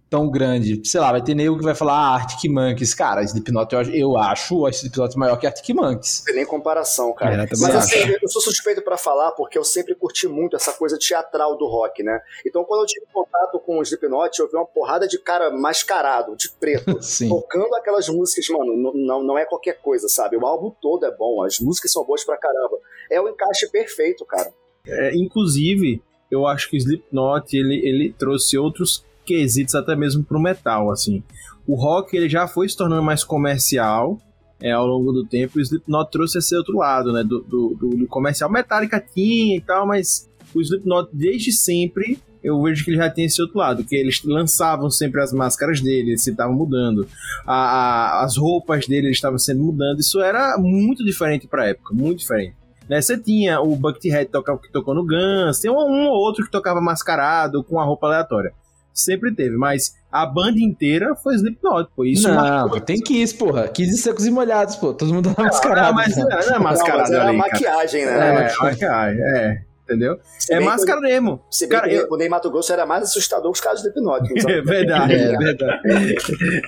[0.10, 0.82] tão grande.
[0.90, 2.96] Sei lá, vai ter nego que vai falar ah, Arctic Monkeys.
[2.96, 6.20] Cara, Slipknot eu, acho- eu acho o Slipknot maior que Arctic Monkeys.
[6.20, 7.36] Não tem nem comparação, cara.
[7.36, 10.98] É, Mas assim, eu sou suspeito pra falar porque eu sempre curti muito essa coisa
[10.98, 12.20] teatral do rock, né?
[12.44, 16.36] Então quando eu tive contato com o Slipknot, eu vi uma porrada de cara mascarado,
[16.36, 16.98] de preto.
[17.04, 17.30] Sim.
[17.30, 20.36] Tocando aquelas músicas, mano, não, não é qualquer coisa, sabe?
[20.38, 22.78] O álbum todo é bom, as músicas são boas pra caramba.
[23.10, 24.52] É o encaixe perfeito, cara.
[24.88, 30.40] É, inclusive, eu acho que o Slipknot ele, ele trouxe outros quesitos até mesmo pro
[30.40, 31.24] metal, assim.
[31.68, 34.20] O rock ele já foi se tornando mais comercial
[34.62, 37.76] é, ao longo do tempo, e o Slipknot trouxe esse outro lado, né, do, do,
[37.76, 38.52] do- do comercial.
[38.52, 43.26] Metallica tinha e tal, mas o Slipknot desde sempre eu vejo que ele já tem
[43.26, 47.06] esse outro lado, que eles lançavam sempre as máscaras dele, eles estavam mudando,
[47.46, 52.20] a, a- as roupas dele estavam sendo mudando, isso era muito diferente pra época, muito
[52.20, 52.56] diferente
[52.90, 53.02] né?
[53.02, 56.52] Você tinha o Buckethead tocava- que tocou no Guns, tem um, um ou outro que
[56.52, 58.52] tocava mascarado com a roupa aleatória.
[58.92, 62.04] Sempre teve, mas a banda inteira foi Slipknot, pô.
[62.04, 63.68] Isso não, tem Kiss, porra.
[63.70, 64.94] Kiss e secos e molhados, pô.
[64.94, 65.88] Todo mundo tá mascarado.
[65.90, 66.24] Ah, mas né?
[66.24, 67.52] não, não é Não, mascarado mas era ali, cara.
[67.52, 68.50] maquiagem, né?
[68.52, 69.62] É, maquiagem, é.
[69.90, 70.20] Entendeu?
[70.38, 71.42] Se É máscara mesmo.
[71.50, 73.82] Se bem Cara, que eu- o Ney Mato Grosso era mais assustador que os caras
[73.82, 74.34] do Slipknot.
[74.34, 75.34] nos É verdade, É.
[75.34, 76.16] é verdade.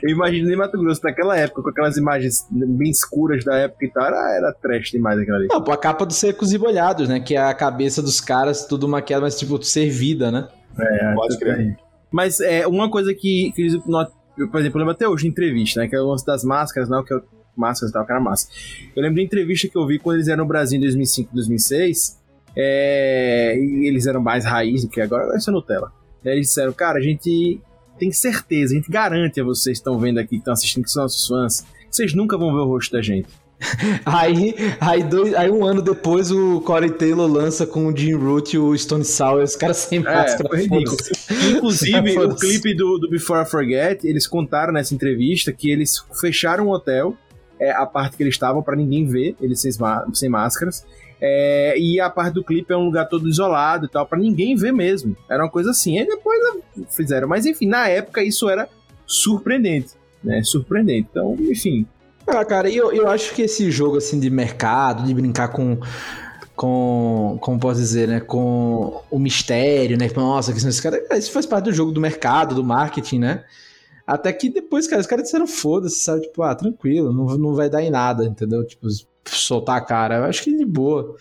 [0.01, 4.05] Eu imaginei Mato Grosso naquela época, com aquelas imagens bem escuras da época e tal,
[4.05, 5.47] era, era trash demais aquela ali.
[5.49, 7.19] Não, pô, a capa dos secos e molhados, né?
[7.19, 10.47] Que é a cabeça dos caras, tudo maquiado, mas tipo, servida, né?
[10.79, 11.77] É, Pode crer.
[12.11, 13.73] Mas é uma coisa que, que eles,
[14.37, 15.87] eu, por exemplo, eu lembro até hoje em entrevista, né?
[15.87, 17.23] Que é o lance das máscaras, não, que é o-
[17.55, 18.47] máscaras e tal, que era massa.
[18.95, 22.17] Eu lembro de entrevista que eu vi quando eles eram no Brasil em 2005, 2006,
[22.55, 25.91] é, e eles eram mais raiz do que agora, agora isso é Nutella.
[26.23, 27.59] Eles disseram, cara, a gente
[27.97, 30.91] tem certeza, a gente garante a vocês que estão vendo aqui, que estão assistindo, que
[30.91, 33.27] são nossos fãs, que vocês nunca vão ver o rosto da gente.
[34.05, 38.55] Aí, aí, dois, aí um ano depois o Corey Taylor lança com o Jim Root
[38.55, 40.49] e o Stone Sour, os caras sem máscara.
[40.49, 40.87] foi ridículo.
[40.87, 41.51] foda-se.
[41.51, 46.69] Inclusive, o clipe do, do Before I Forget, eles contaram nessa entrevista que eles fecharam
[46.69, 47.15] o hotel,
[47.59, 49.71] é, a parte que eles estavam pra ninguém ver, eles sem,
[50.11, 50.83] sem máscaras,
[51.21, 54.55] é, e a parte do clipe é um lugar todo isolado e tal, pra ninguém
[54.55, 55.15] ver mesmo.
[55.29, 55.99] Era uma coisa assim.
[55.99, 56.41] Aí depois
[56.89, 57.27] fizeram.
[57.27, 58.67] Mas enfim, na época isso era
[59.05, 59.91] surpreendente,
[60.23, 60.41] né?
[60.43, 61.07] Surpreendente.
[61.11, 61.85] Então, enfim.
[62.25, 65.77] Ah, cara, eu, eu acho que esse jogo assim de mercado, de brincar com.
[66.55, 67.37] Com.
[67.39, 68.19] Como posso dizer, né?
[68.19, 70.09] Com o mistério, né?
[70.15, 71.01] Nossa, que esses caras.
[71.11, 73.43] Isso faz parte do jogo do mercado, do marketing, né?
[74.07, 76.21] Até que depois, cara, os caras disseram foda-se, sabe?
[76.21, 78.65] Tipo, ah, tranquilo, não, não vai dar em nada, entendeu?
[78.65, 78.87] Tipo,
[79.25, 80.17] soltar a cara.
[80.17, 81.15] Eu acho que de boa.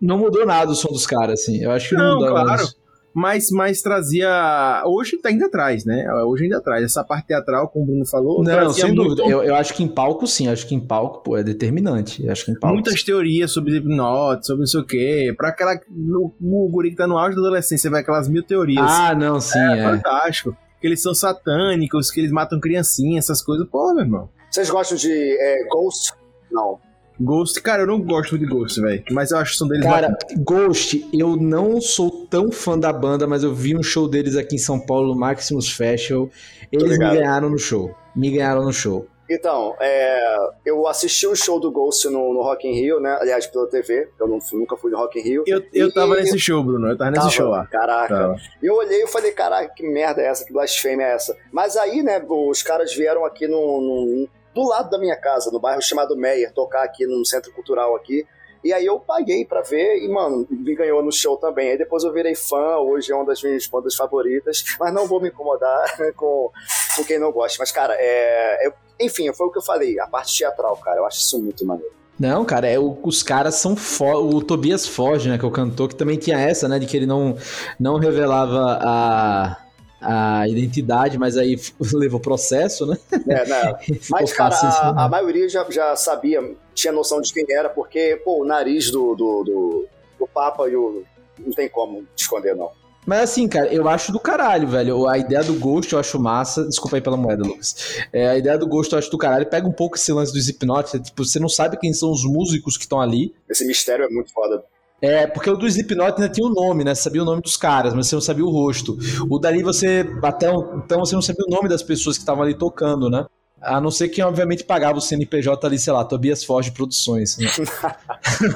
[0.00, 1.62] Não mudou nada o som dos caras, assim.
[1.62, 2.46] Eu acho que não, Não, mudou claro.
[2.48, 2.68] nada.
[3.12, 4.82] mas, mas trazia.
[4.86, 6.06] Hoje tá ainda atrás, né?
[6.24, 6.84] Hoje ainda atrás.
[6.84, 8.44] Essa parte teatral, como o Bruno falou.
[8.44, 9.22] Não, sem muito, dúvida.
[9.28, 10.46] Eu, eu acho que em palco, sim.
[10.46, 12.24] Acho que em palco, pô, é determinante.
[12.24, 12.74] Eu acho que em palco.
[12.74, 15.34] Muitas teorias sobre hipnose, sobre não sei o quê.
[15.36, 15.74] Pra aquela.
[15.90, 18.86] O, o guri que tá no auge da adolescência, vai aquelas mil teorias.
[18.88, 19.58] Ah, não, sim.
[19.58, 19.82] é, é.
[19.82, 20.56] fantástico.
[20.80, 23.66] Que eles são satânicos, que eles matam criancinhas, essas coisas.
[23.68, 24.28] Pô, meu irmão.
[24.48, 26.12] Vocês gostam de é, Ghost?
[26.52, 26.78] Não.
[27.20, 29.02] Ghost, cara, eu não gosto de Ghost, velho.
[29.10, 30.44] Mas eu acho que são deles Cara, bacanas.
[30.44, 34.54] Ghost, eu não sou tão fã da banda, mas eu vi um show deles aqui
[34.56, 36.30] em São Paulo, no Maximus Festival.
[36.70, 37.90] Eles me ganharam no show.
[38.14, 39.06] Me ganharam no show.
[39.30, 43.18] Então, é, eu assisti o show do Ghost no, no Rock in Rio, né?
[43.20, 44.08] Aliás, pela TV.
[44.18, 45.44] Eu não, nunca fui no Rock in Rio.
[45.46, 46.88] Eu, eu E- tava nesse show, Bruno.
[46.88, 47.66] Eu tava nesse Tava, show lá.
[47.66, 48.14] Caraca.
[48.14, 48.36] Tava.
[48.62, 50.46] E eu olhei e falei, caraca, que merda é essa?
[50.46, 51.36] Que blasfêmia é essa?
[51.52, 54.28] Mas aí, né, os caras vieram aqui no, no-
[54.62, 58.26] do lado da minha casa, no bairro chamado Meyer, tocar aqui num centro cultural aqui.
[58.64, 61.70] E aí eu paguei pra ver e, mano, me ganhou no show também.
[61.70, 65.20] Aí depois eu virei fã, hoje é uma das minhas bandas favoritas, mas não vou
[65.20, 65.84] me incomodar
[66.16, 66.50] com,
[66.96, 67.56] com quem não gosta.
[67.60, 71.06] Mas, cara, é, é- enfim, foi o que eu falei, a parte teatral, cara, eu
[71.06, 71.92] acho isso muito maneiro.
[72.18, 75.52] Não, cara, é, o- os caras são fo O Tobias Foge, né, que é o
[75.52, 77.36] cantor, que também tinha essa, né, de que ele não,
[77.78, 79.56] não revelava a,
[80.00, 81.56] a identidade, mas aí
[81.92, 82.98] levou processo, né?
[83.28, 83.74] É, né?
[84.00, 85.02] Ficou Mas, cara, a, né?
[85.02, 86.40] a maioria já, já sabia,
[86.74, 89.86] tinha noção de quem era, porque, pô, o nariz do, do, do,
[90.18, 91.02] do Papa e o.
[91.38, 92.70] Não tem como esconder, não.
[93.06, 95.08] Mas assim, cara, eu acho do caralho, velho.
[95.08, 96.66] A ideia do Ghost eu acho massa.
[96.66, 98.04] Desculpa aí pela moeda, Lucas.
[98.12, 99.46] É, a ideia do Ghost eu acho do caralho.
[99.46, 101.00] Pega um pouco esse lance do Slipknot.
[101.00, 103.34] Tipo, você não sabe quem são os músicos que estão ali.
[103.48, 104.62] Esse mistério é muito foda.
[105.00, 106.94] É, porque o do Slipknot ainda tinha o nome, né?
[106.94, 108.98] Você sabia o nome dos caras, mas você não sabia o rosto.
[109.30, 110.04] O dali você.
[110.22, 113.24] Até um- então você não sabia o nome das pessoas que estavam ali tocando, né?
[113.60, 117.36] A não ser que, obviamente, pagava o CNPJ ali, sei lá, Tobias Forge Produções.
[117.38, 117.46] Né?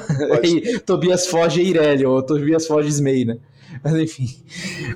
[0.43, 3.37] e, Tobias Forge Eireli, ou Tobias Forge Smei, né?
[3.83, 4.27] Mas enfim.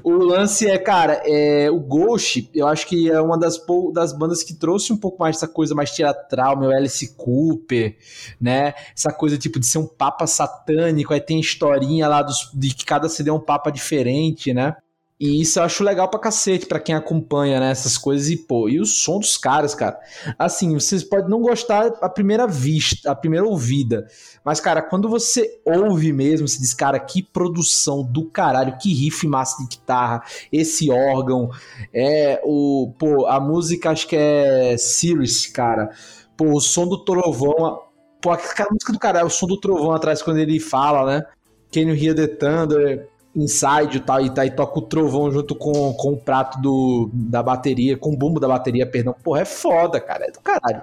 [0.04, 3.60] O lance é, cara, é, o Ghost, eu acho que é uma das,
[3.94, 7.98] das bandas que trouxe um pouco mais essa coisa mais teatral, meu Alice Cooper,
[8.40, 8.74] né?
[8.96, 12.86] Essa coisa tipo de ser um papa satânico, aí tem historinha lá dos, de que
[12.86, 14.76] cada CD é um papa diferente, né?
[15.20, 18.30] E isso eu acho legal pra cacete, pra quem acompanha, né, essas coisas.
[18.30, 20.00] E, pô, e o som dos caras, cara.
[20.38, 24.08] Assim, vocês podem não gostar à primeira vista, à primeira ouvida.
[24.46, 29.26] Mas, cara, quando você ouve mesmo, você diz, cara, que produção do caralho, que riff
[29.28, 31.50] massa de guitarra, esse órgão,
[31.92, 35.90] é o, pô, a música acho que é Sirius, cara.
[36.38, 37.82] Pô, o som do trovão,
[38.22, 41.26] pô, aquela música do caralho, o som do trovão atrás quando ele fala, né?
[41.72, 43.10] Can you hear the thunder?
[43.38, 47.10] Inside e tal, e, tá, e toca o trovão junto com, com o prato do,
[47.14, 49.16] da bateria, com o bumbo da bateria, perdão.
[49.24, 50.82] Porra, é foda, cara, é do caralho.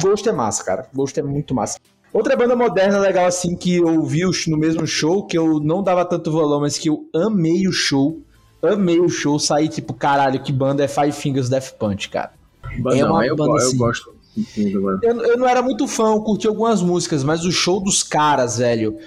[0.00, 0.86] Ghost é massa, cara.
[0.92, 1.78] Ghost é muito massa.
[2.12, 6.04] Outra banda moderna legal, assim, que eu vi no mesmo show, que eu não dava
[6.04, 8.20] tanto valor, mas que eu amei o show.
[8.62, 12.32] Amei o show, saí tipo, caralho, que banda é Five Fingers Death Punch, cara.
[12.78, 13.76] Banda, É uma eu, banda eu assim.
[13.76, 15.00] gosto da banda.
[15.02, 18.58] Eu, eu não era muito fã, eu curti algumas músicas, mas o show dos caras,
[18.58, 18.98] velho.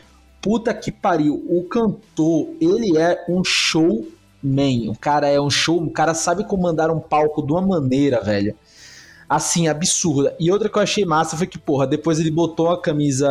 [0.45, 1.43] Puta que pariu.
[1.49, 4.89] O cantor, ele é um showman.
[4.89, 5.81] O cara é um show.
[5.81, 8.53] O cara sabe comandar um palco de uma maneira, velho.
[9.27, 10.35] Assim, absurda.
[10.39, 13.27] E outra que eu achei massa foi que, porra, depois ele botou a camisa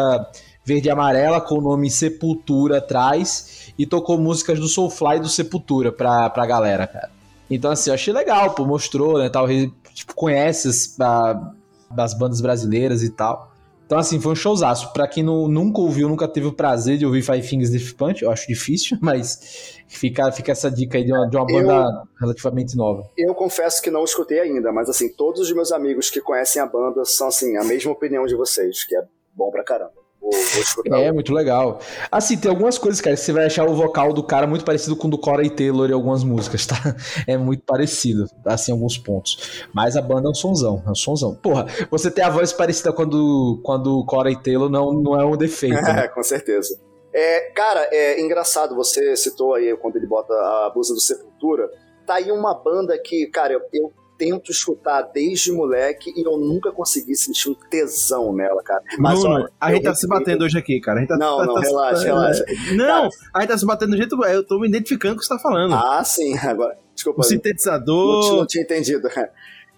[0.64, 5.28] verde e amarela com o nome Sepultura atrás e tocou músicas do Soulfly e do
[5.28, 7.10] Sepultura pra, pra galera, cara.
[7.48, 9.46] Então, assim, eu achei legal, pô, mostrou, né, tal,
[9.92, 11.52] tipo, conhece as, a-
[11.92, 13.53] das bandas brasileiras e tal.
[13.86, 14.92] Então, assim, foi um showzaço.
[14.92, 18.22] Pra quem não, nunca ouviu, nunca teve o prazer de ouvir Five Fingers Death Punch,
[18.22, 22.76] eu acho difícil, mas fica, fica essa dica aí de uma, de uma banda relativamente
[22.76, 23.08] nova.
[23.16, 26.66] Eu confesso que não escutei ainda, mas assim, todos os meus amigos que conhecem a
[26.66, 29.02] banda são assim, a mesma opinião de vocês, que é
[29.34, 30.03] bom pra caramba.
[30.24, 31.00] Vou, vou escutar.
[31.00, 31.80] É, muito legal.
[32.10, 34.96] Assim, tem algumas coisas, cara, que você vai achar o vocal do cara muito parecido
[34.96, 36.76] com o do Corey Taylor em algumas músicas, tá?
[37.28, 39.66] É muito parecido, assim, em alguns pontos.
[39.74, 41.34] Mas a banda é um sonzão, é um sonzão.
[41.34, 44.92] Porra, você ter a voz parecida com a do, com a do Corey Taylor não,
[44.92, 46.04] não é um defeito, né?
[46.04, 46.80] É, com certeza.
[47.12, 51.70] É, cara, é engraçado, você citou aí quando ele bota a blusa do Sepultura.
[52.06, 53.92] Tá aí uma banda que, cara, eu, eu
[54.24, 58.82] tento escutar desde moleque e eu nunca consegui sentir um tesão nela, cara.
[58.98, 60.98] Mas, Bruno, olha, a gente tá se batendo hoje aqui, cara.
[60.98, 62.44] A gente tá, Não, tá- não, tá- relaxa, tá- relaxa.
[62.74, 64.24] Não, a gente tá se batendo do jeito.
[64.24, 65.74] Eu tô me identificando com o que você tá falando.
[65.74, 66.78] Ah, sim, agora.
[66.94, 67.18] Desculpa.
[67.18, 68.36] o Não, ti- sintetizador.
[68.36, 69.08] não tinha entendido.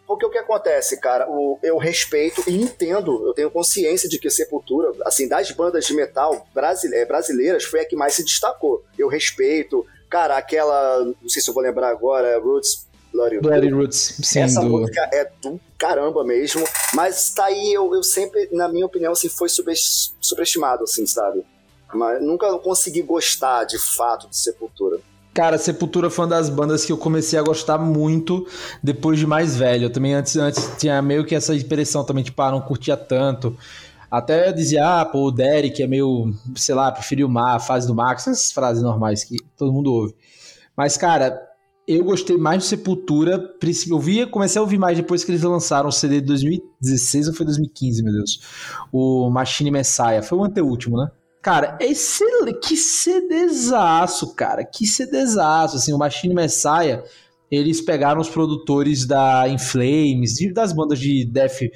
[0.07, 4.31] Porque o que acontece, cara, o- eu respeito e entendo, eu tenho consciência de que
[4.31, 8.85] Sepultura, assim, das bandas de metal brasile- eh, brasileiras, foi a que mais se destacou.
[8.97, 12.86] Eu respeito, cara, aquela, não sei se eu vou lembrar agora, Roots
[13.17, 14.69] Bloody Bloody Roots, sim, Essa do...
[14.69, 16.65] música é do caramba mesmo,
[16.95, 21.43] mas tá aí, eu, eu sempre, na minha opinião, assim, foi subes- superestimado, assim, sabe?
[21.95, 24.99] Mas nunca consegui gostar, de fato, de Sepultura.
[25.33, 28.47] Cara, Sepultura foi uma das bandas que eu comecei a gostar muito
[28.83, 29.85] depois de mais velho.
[29.85, 33.57] Eu também antes, antes tinha meio que essa impressão também, tipo, ah, não curtia tanto.
[34.11, 38.27] Até dizia, ah, pô, o Derek é meio, sei lá, preferiu a fase do Max,
[38.27, 40.15] essas frases normais que todo mundo ouve.
[40.75, 41.46] Mas, cara,
[41.87, 43.55] eu gostei mais do Sepultura.
[43.89, 47.35] Eu via, comecei a ouvir mais depois que eles lançaram o CD de 2016 ou
[47.35, 48.41] foi 2015, meu Deus.
[48.93, 50.23] O Machine Messiah.
[50.23, 51.09] Foi o anteúltimo, né?
[51.41, 52.59] Cara, excelente.
[52.61, 54.65] Que CDzaço, cara.
[54.65, 55.77] Que CDzaço.
[55.77, 57.05] Assim, o Machine Messiah,
[57.49, 61.71] eles pegaram os produtores da Inflames, das bandas de death,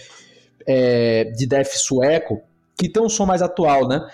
[0.66, 2.40] é, de death sueco,
[2.76, 4.08] que tem um som mais atual, né?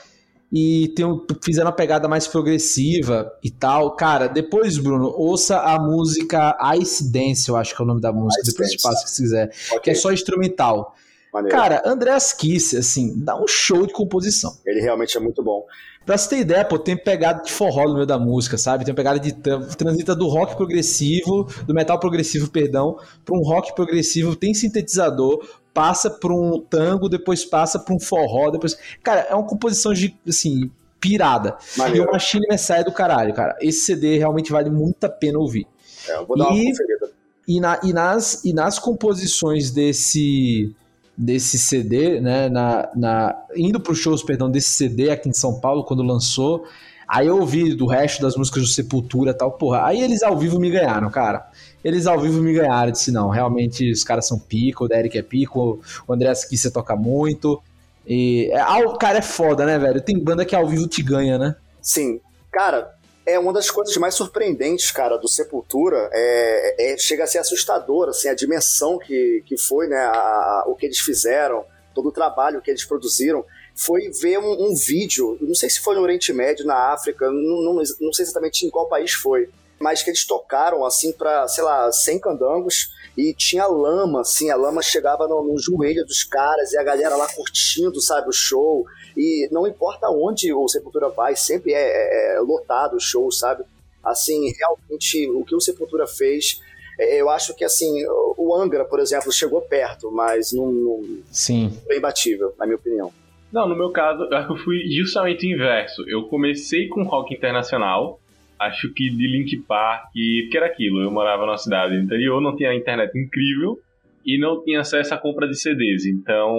[0.52, 1.04] E tem,
[1.42, 3.96] fizeram uma pegada mais progressiva e tal.
[3.96, 8.12] Cara, depois, Bruno, ouça a música Ice Dance, eu acho que é o nome da
[8.12, 8.78] música, Ice depois Dance.
[8.78, 9.80] te passo se quiser, okay.
[9.80, 10.94] que é só instrumental.
[11.32, 11.54] Maneiro.
[11.54, 14.56] Cara, Andreas Kiss, assim, dá um show de composição.
[14.64, 15.64] Ele realmente é muito bom.
[16.06, 18.84] Pra você ter ideia, pô, tem pegada de forró no meio da música, sabe?
[18.84, 19.32] Tem pegada de.
[19.32, 25.44] transita do rock progressivo, do metal progressivo, perdão, pra um rock progressivo, tem sintetizador,
[25.76, 28.78] passa por um tango, depois passa por um forró, depois.
[29.02, 31.58] Cara, é uma composição de, assim, pirada.
[31.76, 32.06] Maneiro.
[32.06, 33.54] E o Machine Messiah é do caralho, cara.
[33.60, 35.66] Esse CD realmente vale muito a pena ouvir.
[36.08, 37.10] É, eu vou dar e, uma conferida.
[37.46, 40.74] E, na, e, nas, e nas composições desse
[41.18, 45.58] desse CD, né, na, na, indo para os shows, perdão, desse CD aqui em São
[45.58, 46.66] Paulo, quando lançou,
[47.08, 50.36] aí eu ouvi do resto das músicas do Sepultura e tal, porra, aí eles ao
[50.36, 51.48] vivo me ganharam, cara.
[51.86, 55.22] Eles ao vivo me ganharam, disse, não, realmente os caras são pico, o Derek é
[55.22, 57.62] pico, o André Kisser toca muito,
[58.04, 60.00] e ah, cara é foda, né, velho?
[60.00, 61.54] Tem banda que ao vivo te ganha, né?
[61.80, 62.20] Sim.
[62.50, 62.92] Cara,
[63.24, 66.10] é uma das coisas mais surpreendentes, cara, do Sepultura.
[66.12, 69.96] É, é chega a ser assustador, assim, a dimensão que, que foi, né?
[69.96, 71.64] A, a, o que eles fizeram,
[71.94, 73.44] todo o trabalho que eles produziram.
[73.76, 77.62] Foi ver um, um, vídeo, não sei se foi no Oriente Médio, na África, não,
[77.62, 79.50] não, não sei exatamente em qual país foi,
[79.80, 84.56] mas que eles tocaram, assim, para sei lá, 100 candangos e tinha lama, assim, a
[84.56, 88.84] lama chegava no, no joelho dos caras e a galera lá curtindo, sabe, o show.
[89.16, 93.64] E não importa onde o Sepultura vai, sempre é, é, é lotado o show, sabe?
[94.04, 96.60] Assim, realmente, o que o Sepultura fez
[96.98, 98.04] é, eu acho que assim,
[98.36, 101.70] o Angra, por exemplo, chegou perto, mas não, não Sim.
[101.86, 103.12] foi imbatível, na minha opinião.
[103.52, 106.02] Não, no meu caso, acho que eu fui justamente o inverso.
[106.08, 108.18] Eu comecei com rock internacional,
[108.58, 111.00] acho que de Link Park, que era aquilo.
[111.00, 113.78] Eu morava numa cidade interior, não tinha internet incrível
[114.24, 116.06] e não tinha acesso à compra de CDs.
[116.06, 116.56] Então,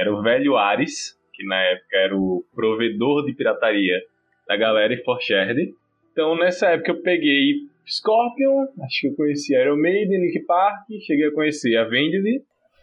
[0.00, 4.00] era o velho Ares, que na época era o provedor de pirataria
[4.46, 5.74] da galera e Forshared.
[6.12, 7.54] Então nessa época eu peguei
[7.86, 12.42] Scorpion, acho que eu conheci Iron Maiden, Nick Park, cheguei a conhecer a Vended.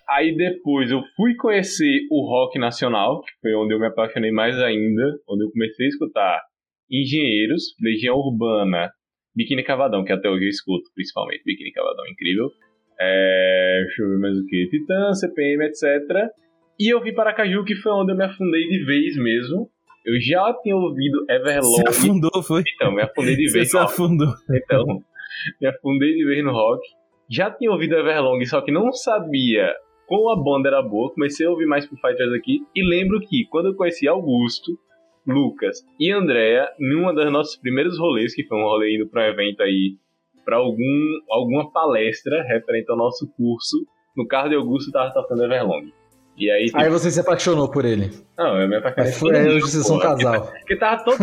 [0.09, 4.59] Aí depois eu fui conhecer o rock nacional, que foi onde eu me apaixonei mais
[4.59, 6.41] ainda, onde eu comecei a escutar
[6.91, 8.91] Engenheiros, Legião Urbana,
[9.35, 12.49] Biquíni Cavadão, que até hoje eu escuto, principalmente Biquíni Cavadão, incrível.
[12.99, 16.29] É, deixa eu ver mais o que, Titã, CPM, etc.
[16.79, 19.69] E eu vim para Caju, que foi onde eu me afundei de vez mesmo.
[20.05, 21.83] Eu já tinha ouvido Everlong.
[21.83, 22.63] Você afundou, foi?
[22.75, 23.69] Então, me afundei de vez.
[23.69, 24.33] Você se afundou.
[24.51, 24.85] Então,
[25.61, 26.81] me afundei de vez no rock.
[27.29, 29.73] Já tinha ouvido Everlong, só que não sabia
[30.07, 31.13] como a banda era boa.
[31.13, 32.61] Comecei a ouvir mais Foo Fighters aqui.
[32.75, 34.71] E lembro que, quando eu conheci Augusto,
[35.25, 39.23] Lucas e Andrea, em uma das nossos primeiros rolês, que foi um rolê indo para
[39.23, 39.95] um evento aí,
[40.43, 43.77] para algum, alguma palestra referente ao nosso curso,
[44.15, 45.91] no carro de Augusto tava tocando Everlong.
[46.37, 48.09] E aí, aí você se apaixonou por ele.
[48.37, 49.39] Não, eu me apaixonei.
[49.39, 50.47] Aí, aí hoje vocês são um casal.
[50.59, 51.17] Porque tava todo,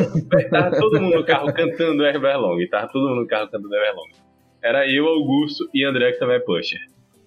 [0.50, 2.68] tava todo mundo no carro cantando Everlong.
[2.68, 4.10] Tava todo mundo no carro cantando Everlong.
[4.62, 6.80] Era eu, Augusto e André, que também é pusher.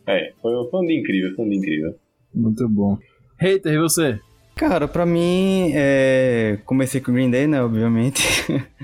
[0.08, 1.96] É, foi, foi um dia incrível, foi um dia incrível.
[2.34, 2.98] Muito bom.
[3.38, 4.20] Hater, e você?
[4.56, 6.60] Cara, pra mim, é...
[6.66, 8.24] comecei com o Green Day, né, obviamente.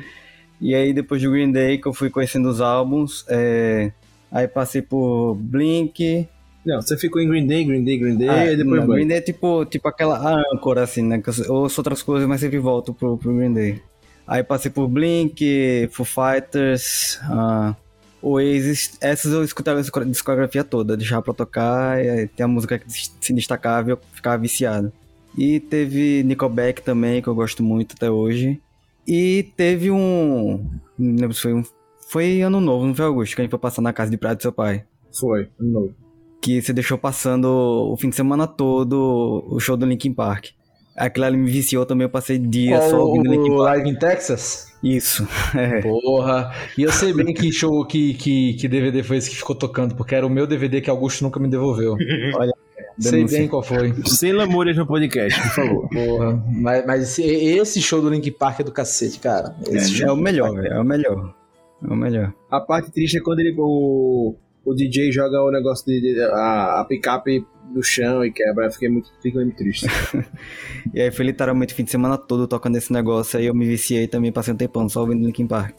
[0.60, 3.92] e aí, depois do Green Day, que eu fui conhecendo os álbuns, é...
[4.32, 6.28] aí passei por Blink,
[6.68, 9.08] não, você ficou em Green Day, Green Day, Green Day, ah, e depois não, Green
[9.08, 10.20] Day é tipo, tipo aquela
[10.52, 11.22] âncora, assim, né?
[11.22, 13.82] Que eu ouço outras coisas, mas sempre volto pro, pro Green Day.
[14.28, 17.74] Aí passei por Blink, Foo Fighters, uh,
[18.22, 18.98] Oasis.
[19.00, 23.32] Essas eu escutava a discografia toda, deixava pra tocar, e tem a música que se
[23.32, 24.92] destacava e eu ficava viciado.
[25.38, 28.60] E teve Nickelback também, que eu gosto muito até hoje.
[29.08, 30.70] E teve um.
[30.98, 31.64] Não lembro se foi um.
[32.10, 33.36] Foi ano novo, não foi Augusto?
[33.36, 34.86] Que a gente foi passar na casa de praia do seu pai.
[35.12, 36.08] Foi, ano novo
[36.42, 40.48] que você deixou passando o fim de semana todo o show do Linkin Park.
[40.96, 43.60] Aquilo ali me viciou também, eu passei dias só ouvindo Linkin Park.
[43.60, 44.74] Live em Texas?
[44.82, 45.28] Isso.
[45.56, 45.82] É.
[45.82, 46.54] Porra.
[46.78, 49.96] E eu sei bem que show, que, que, que DVD foi esse que ficou tocando,
[49.96, 51.98] porque era o meu DVD que Augusto nunca me devolveu.
[52.36, 52.54] Olha.
[53.00, 53.94] Sei bem qual foi.
[54.06, 55.90] Sem lamúrias no podcast, por favor.
[55.94, 56.44] Porra.
[56.52, 59.56] Mas, mas esse, show do Link Park é do cacete, cara.
[59.70, 60.74] Esse é, é o melhor, velho.
[60.74, 61.34] É o melhor.
[61.84, 62.34] É o melhor.
[62.50, 64.36] A parte triste é quando ele, o,
[64.66, 68.66] o DJ joga o negócio de, de- a, a picape no chão e quebra.
[68.66, 69.88] Eu fiquei muito, fiquei muito triste.
[70.94, 74.08] E aí foi literalmente fim de semana todo tocando esse negócio, aí eu me viciei
[74.08, 75.76] também, passei um tempão só ouvindo Linkin Park.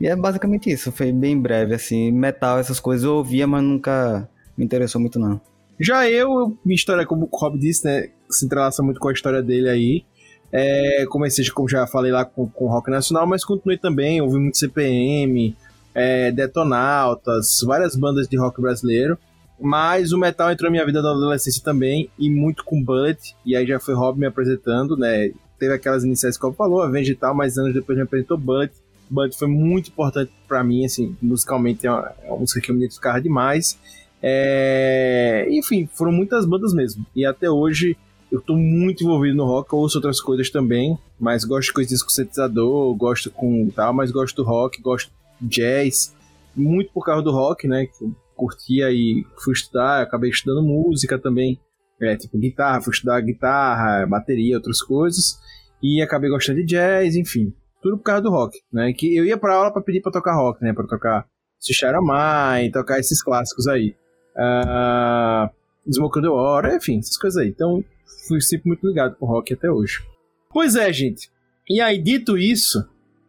[0.00, 4.28] E é basicamente isso, foi bem breve, assim, metal, essas coisas eu ouvia, mas nunca
[4.56, 5.40] me interessou muito não.
[5.78, 9.42] Já eu, minha história, como o Rob disse, né, se entrelaça muito com a história
[9.42, 10.04] dele aí.
[10.52, 14.56] É, comecei, como já falei lá, com, com rock nacional, mas continuei também, ouvi muito
[14.56, 15.56] CPM,
[15.92, 19.18] é, Detonautas, várias bandas de rock brasileiro.
[19.60, 23.56] Mas o metal entrou na minha vida na adolescência também, e muito com Bullet, e
[23.56, 25.32] aí já foi Rob me apresentando, né?
[25.58, 28.72] Teve aquelas iniciais que eu falou, Avenge e tal, mas anos depois me apresentou Bullet.
[29.10, 32.74] Bullet foi muito importante pra mim, assim, musicalmente é uma, é uma música que eu
[32.74, 32.88] me
[33.22, 33.78] demais.
[34.22, 37.04] É, Enfim, foram muitas bandas mesmo.
[37.14, 37.96] E até hoje
[38.34, 42.08] eu tô muito envolvido no rock, ouço outras coisas também, mas gosto de coisas com
[42.08, 46.14] sintetizador, gosto com tal, mas gosto do rock, gosto de jazz,
[46.56, 47.86] muito por causa do rock, né?
[47.86, 51.60] Que eu curtia e fui estudar, acabei estudando música também,
[52.00, 55.38] é, tipo guitarra, fui estudar guitarra, bateria, outras coisas,
[55.80, 58.92] e acabei gostando de jazz, enfim, tudo por causa do rock, né?
[58.92, 60.72] Que eu ia pra aula pra pedir pra tocar rock, né?
[60.72, 61.26] Pra tocar
[61.60, 63.94] Shara Mine, tocar esses clássicos aí.
[64.36, 65.48] Uh,
[65.92, 67.48] Smoke on the Water, enfim, essas coisas aí.
[67.48, 67.84] Então,
[68.26, 70.02] fui sempre muito ligado com rock até hoje.
[70.50, 71.30] Pois é, gente.
[71.68, 72.86] E aí, dito isso,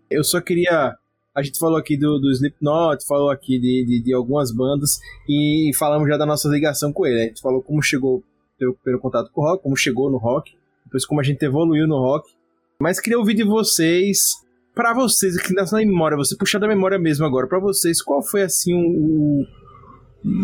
[0.10, 0.96] eu só queria.
[1.34, 5.72] A gente falou aqui do, do Slipknot, falou aqui de, de, de algumas bandas e
[5.78, 7.22] falamos já da nossa ligação com ele.
[7.22, 8.24] A gente falou como chegou
[8.58, 11.98] pelo, contato com o rock, como chegou no rock, depois como a gente evoluiu no
[11.98, 12.32] rock.
[12.80, 14.36] Mas queria ouvir de vocês,
[14.74, 18.44] para vocês, nasce na memória, você puxar da memória mesmo agora, para vocês, qual foi
[18.44, 19.46] assim o,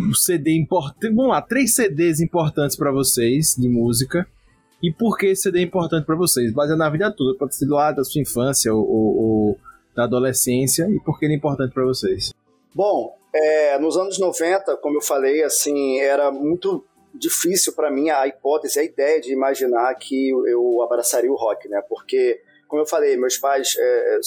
[0.10, 1.14] o CD importante.
[1.14, 4.28] Vamos lá, três CDs importantes para vocês de música.
[4.82, 6.52] E por que esse CD é importante para vocês?
[6.52, 9.58] Baseado na vida toda, pode ser lá da sua infância ou, ou, ou
[9.96, 10.88] da adolescência.
[10.90, 12.32] E por que ele é importante para vocês?
[12.74, 18.28] Bom, é, nos anos 90, como eu falei, assim, era muito difícil para mim a
[18.28, 21.82] hipótese, a ideia de imaginar que eu abraçaria o rock, né?
[21.88, 24.20] Porque, como eu falei, meus pais é, é,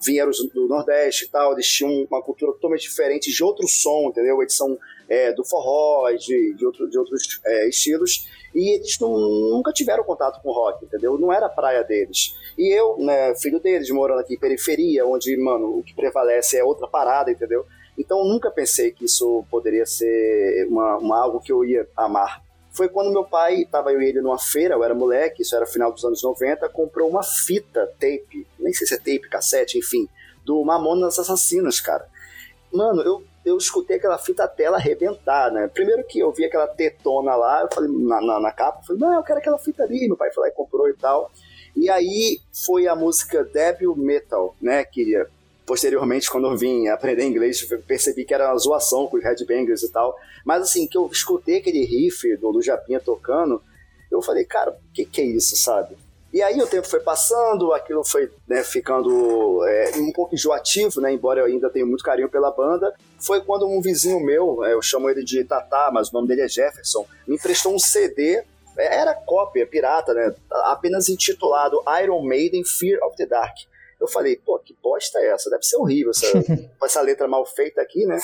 [0.00, 4.40] vieram do Nordeste e tal, eles tinham uma cultura totalmente diferente de outro som, entendeu?
[4.40, 9.10] Eles são é, do forró, de, de, outro, de outros é, estilos, e eles não,
[9.18, 11.18] nunca tiveram contato com rock, entendeu?
[11.18, 12.36] Não era a praia deles.
[12.56, 16.62] E eu, né, filho deles, morando aqui em periferia, onde, mano, o que prevalece é
[16.62, 17.66] outra parada, entendeu?
[17.98, 22.43] Então nunca pensei que isso poderia ser uma, uma algo que eu ia amar.
[22.74, 25.64] Foi quando meu pai, estava eu e ele numa feira, eu era moleque, isso era
[25.64, 30.08] final dos anos 90, comprou uma fita tape, nem sei se é tape, cassete, enfim,
[30.44, 32.04] do Mamonas Assassinas, cara.
[32.72, 35.68] Mano, eu, eu escutei aquela fita até ela arrebentar, né?
[35.72, 39.02] Primeiro que eu vi aquela tetona lá, eu falei, na, na, na capa, eu falei,
[39.02, 41.30] não, eu quero aquela fita ali, meu pai foi lá e comprou e tal.
[41.76, 45.14] E aí foi a música Devil Metal, né, que
[45.66, 49.90] posteriormente, quando eu vim aprender inglês, percebi que era uma zoação com os headbangers e
[49.90, 50.16] tal.
[50.44, 53.62] Mas assim, que eu escutei aquele riff do, do Japinha tocando,
[54.10, 55.96] eu falei, cara, o que, que é isso, sabe?
[56.34, 61.12] E aí o tempo foi passando, aquilo foi né, ficando é, um pouco enjoativo, né,
[61.12, 62.92] embora eu ainda tenha muito carinho pela banda.
[63.20, 66.48] Foi quando um vizinho meu, eu chamo ele de Tatá, mas o nome dele é
[66.48, 68.42] Jefferson, me emprestou um CD,
[68.76, 70.34] era cópia, pirata, né,
[70.64, 73.54] apenas intitulado Iron Maiden Fear of the Dark.
[74.00, 75.50] Eu falei, pô, que bosta é essa?
[75.50, 76.26] Deve ser horrível essa,
[76.82, 78.18] essa letra mal feita aqui, né?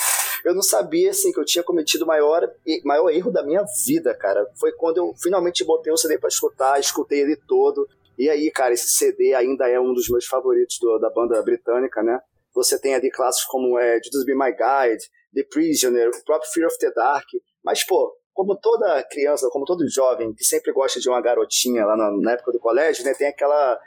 [0.44, 2.48] Eu não sabia, assim, que eu tinha cometido o maior,
[2.84, 4.46] maior erro da minha vida, cara.
[4.58, 7.86] Foi quando eu finalmente botei o CD pra escutar, escutei ele todo.
[8.18, 12.02] E aí, cara, esse CD ainda é um dos meus favoritos do, da banda britânica,
[12.02, 12.20] né?
[12.54, 15.04] Você tem ali clássicos como é, Judas Be My Guide,
[15.34, 17.26] The Prisoner, o próprio Fear of the Dark.
[17.64, 21.96] Mas, pô, como toda criança, como todo jovem que sempre gosta de uma garotinha lá
[21.96, 23.14] na, na época do colégio, né?
[23.14, 23.78] Tem aquela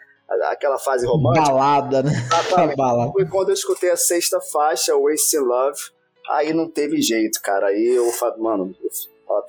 [0.43, 1.45] aquela fase romântica.
[1.45, 2.11] Balada, né?
[2.11, 2.75] Exatamente.
[2.77, 3.11] Balada.
[3.11, 5.79] Foi quando eu escutei a sexta faixa, Wasting Love,
[6.29, 7.67] aí não teve jeito, cara.
[7.67, 8.89] Aí eu falo, mano, eu,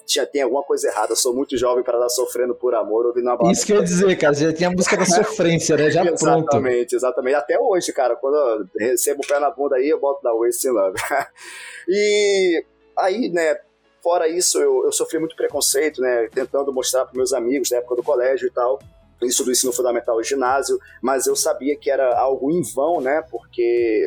[0.07, 1.13] tinha, tem alguma coisa errada.
[1.13, 3.53] Eu sou muito jovem para estar sofrendo por amor, ouvindo uma balada.
[3.53, 4.35] Isso que eu ia dizer, cara.
[4.35, 5.91] Já tinha a música da sofrência, né?
[5.91, 6.23] Já pronto.
[6.23, 7.35] Exatamente, exatamente.
[7.35, 10.69] Até hoje, cara, quando eu recebo o pé na bunda aí, eu boto da Wasting
[10.69, 10.99] Love.
[11.89, 12.65] e
[12.99, 13.59] aí, né,
[14.03, 16.29] fora isso, eu, eu sofri muito preconceito, né?
[16.33, 18.79] Tentando mostrar para meus amigos na época do colégio e tal
[19.23, 23.23] isso do ensino fundamental e ginásio, mas eu sabia que era algo em vão, né?
[23.31, 24.03] Porque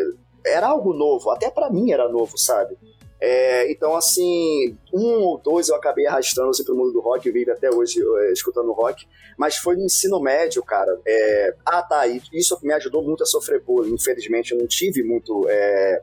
[0.46, 2.78] era algo novo, até para mim era novo, sabe?
[3.20, 7.34] É, então, assim, um ou dois eu acabei arrastando assim, pro mundo do rock, eu
[7.34, 9.08] vivo até hoje é, escutando rock,
[9.38, 11.00] mas foi no ensino médio, cara.
[11.06, 11.56] É...
[11.66, 13.94] Ah, tá, isso me ajudou muito a sofrer bullying.
[13.94, 16.02] Infelizmente, eu não tive muito é,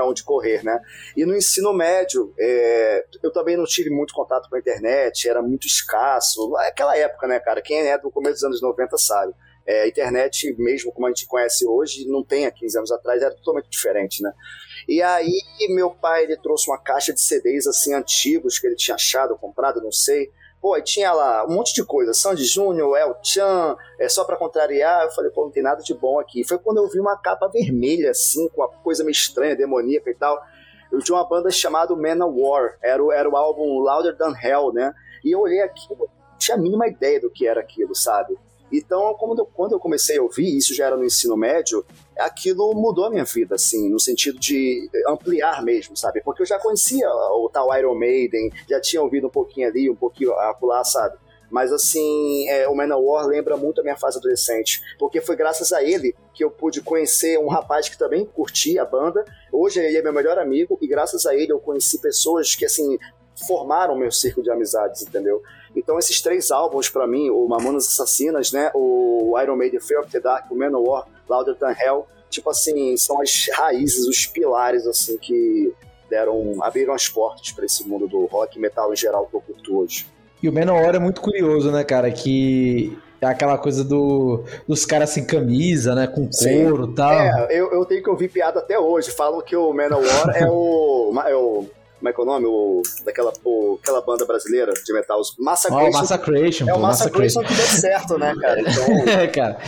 [0.00, 0.78] onde correr, né?
[1.16, 3.04] E no ensino médio, é...
[3.22, 6.54] eu também não tive muito contato com a internet, era muito escasso.
[6.56, 7.62] Aquela época, né, cara?
[7.62, 9.32] Quem é do começo dos anos 90 sabe.
[9.66, 13.22] É, a internet, mesmo como a gente conhece hoje, não tem há 15 anos atrás,
[13.22, 14.32] era totalmente diferente, né?
[14.90, 18.96] E aí, meu pai, ele trouxe uma caixa de CDs, assim, antigos, que ele tinha
[18.96, 20.32] achado, comprado, não sei.
[20.60, 24.36] Pô, aí tinha lá um monte de coisa, Sandy Júnior, El Chan, é só para
[24.36, 25.04] contrariar.
[25.04, 26.42] Eu falei, pô, não tem nada de bom aqui.
[26.42, 30.14] Foi quando eu vi uma capa vermelha, assim, com uma coisa meio estranha, demoníaca e
[30.14, 30.42] tal.
[30.90, 34.92] Eu tinha uma banda chamada War, era o, era o álbum Louder Than Hell, né?
[35.24, 38.36] E eu olhei aquilo, não tinha a mínima ideia do que era aquilo, sabe?
[38.72, 41.84] Então, quando eu, quando eu comecei a ouvir, isso já era no ensino médio,
[42.18, 46.20] aquilo mudou a minha vida, assim, no sentido de ampliar mesmo, sabe?
[46.22, 49.96] Porque eu já conhecia o tal Iron Maiden, já tinha ouvido um pouquinho ali, um
[49.96, 51.16] pouquinho acolá, sabe?
[51.50, 55.82] Mas assim, é, o Manowar lembra muito a minha fase adolescente, porque foi graças a
[55.82, 59.24] ele que eu pude conhecer um rapaz que também curtia a banda.
[59.52, 62.96] Hoje ele é meu melhor amigo e graças a ele eu conheci pessoas que assim
[63.46, 65.42] formaram meu círculo de amizades, entendeu?
[65.74, 70.10] Então esses três álbuns para mim, o Mamonas Assassinas, né, o Iron Maiden Fear of
[70.10, 75.16] the Dark, o Manowar, Louder Than Hell, tipo assim, são as raízes, os pilares assim
[75.18, 75.72] que
[76.08, 79.40] deram, abriram as portas para esse mundo do rock e metal em geral que eu
[79.40, 80.06] curto hoje.
[80.42, 85.10] E o Manowar é muito curioso, né, cara, que é aquela coisa do, dos caras
[85.10, 86.06] sem camisa, né?
[86.06, 87.12] Com couro e tal.
[87.12, 89.10] É, eu, eu tenho que ouvir piada até hoje.
[89.10, 91.12] Falam que o Manowar é o.
[91.26, 91.66] É o
[92.00, 92.46] como é que é o nome?
[92.46, 95.88] O, daquela o, aquela banda brasileira de metal, Massacration.
[95.88, 96.68] Oh, Massacration.
[96.68, 98.60] É o Massacration que deu certo, né, cara?
[98.70, 99.58] Então, é, cara.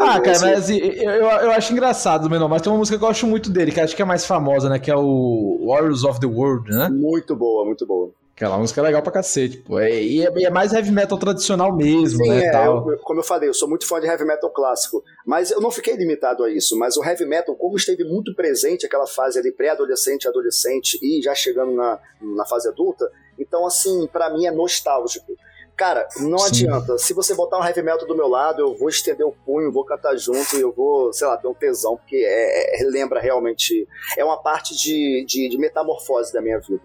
[0.00, 3.04] ah, cara, mas assim, eu, eu acho engraçado o Menor, mas tem uma música que
[3.04, 4.78] eu gosto muito dele, que acho que é mais famosa, né?
[4.78, 6.88] Que é o Warriors of the World, né?
[6.88, 8.12] Muito boa, muito boa.
[8.40, 9.78] Aquela música é legal pra cacete, pô.
[9.78, 12.46] É, e, é, é, mais heavy metal tradicional mesmo, Sim, né?
[12.46, 15.04] É, eu, como eu falei, eu sou muito fã de heavy metal clássico.
[15.26, 16.74] Mas eu não fiquei limitado a isso.
[16.78, 21.34] Mas o heavy metal, como esteve muito presente aquela fase ali, pré-adolescente, adolescente e já
[21.34, 25.34] chegando na, na fase adulta, então, assim, para mim é nostálgico.
[25.76, 26.46] Cara, não Sim.
[26.46, 26.96] adianta.
[26.96, 29.84] Se você botar um heavy metal do meu lado, eu vou estender o punho, vou
[29.84, 33.86] cantar junto e eu vou, sei lá, ter um tesão, porque é, é, lembra realmente.
[34.16, 36.82] É uma parte de, de, de metamorfose da minha vida?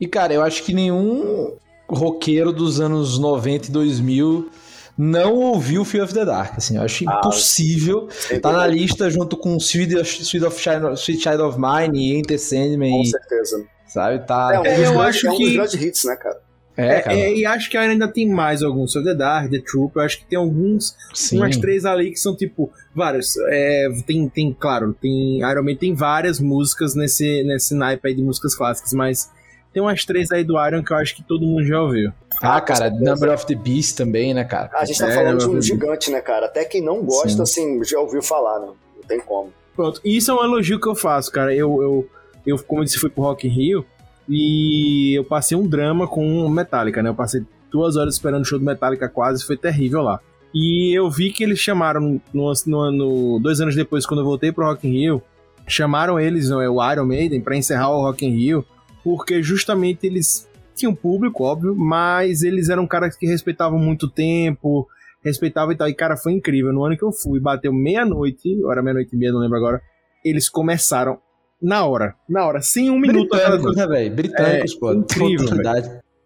[0.00, 1.56] E, cara, eu acho que nenhum
[1.88, 4.50] roqueiro dos anos 90 e 2000
[4.96, 6.56] não ouviu Fear of the Dark.
[6.56, 8.08] Assim, eu acho ah, impossível.
[8.40, 10.56] Tá na lista junto com Sweet, Sweet, of
[10.96, 12.90] Sweet Child of Mine e Enter Sandman.
[12.90, 13.64] Com certeza.
[13.86, 14.26] Sabe?
[14.26, 15.44] Tá, é, um é, eu acho é um que...
[15.44, 16.44] dos grandes hits, né, cara?
[16.76, 18.92] É, é, é, e acho que ainda tem mais alguns.
[18.92, 21.36] So The Dark, The Troop, eu acho que tem alguns, Sim.
[21.36, 23.36] umas três ali que são tipo, vários.
[23.48, 28.22] É, tem, tem, claro, tem Iron Man tem várias músicas nesse, nesse naipe aí de
[28.22, 29.30] músicas clássicas, mas
[29.74, 32.12] tem umas três aí do Iron que eu acho que todo mundo já ouviu.
[32.40, 34.70] Ah, cara, Number of the Beast também, né, cara?
[34.72, 36.46] a gente tá é, falando de um gigante, né, cara?
[36.46, 37.74] Até quem não gosta, Sim.
[37.74, 38.68] assim, já ouviu falar, né?
[38.96, 39.52] Não tem como.
[39.74, 41.52] Pronto, e isso é um elogio que eu faço, cara.
[41.52, 42.08] Eu, eu,
[42.46, 43.84] eu como eu disse, fui pro Rock in Rio
[44.28, 47.10] e eu passei um drama com Metallica, né?
[47.10, 50.20] Eu passei duas horas esperando o show do Metallica quase, foi terrível lá.
[50.54, 54.52] E eu vi que eles chamaram, no, no, no, dois anos depois, quando eu voltei
[54.52, 55.22] pro Rock in Rio,
[55.66, 58.64] chamaram eles, o Iron Maiden, para encerrar o Rock in Rio,
[59.04, 64.88] porque justamente eles tinham público, óbvio, mas eles eram caras que respeitavam muito tempo,
[65.22, 65.88] respeitavam e tal.
[65.88, 66.72] E, cara, foi incrível.
[66.72, 69.80] No ano que eu fui, bateu meia-noite, hora meia-noite e meia, não lembro agora,
[70.24, 71.18] eles começaram
[71.60, 73.28] na hora, na hora, sem um minuto.
[73.28, 74.14] Britânicos, né, velho?
[74.14, 74.92] Britânicos, é, pô.
[74.92, 75.48] Incrível,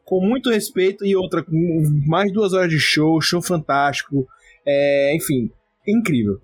[0.05, 1.45] Com muito respeito e outra,
[2.07, 4.27] mais duas horas de show, show fantástico.
[4.67, 5.51] É, enfim,
[5.87, 6.41] incrível.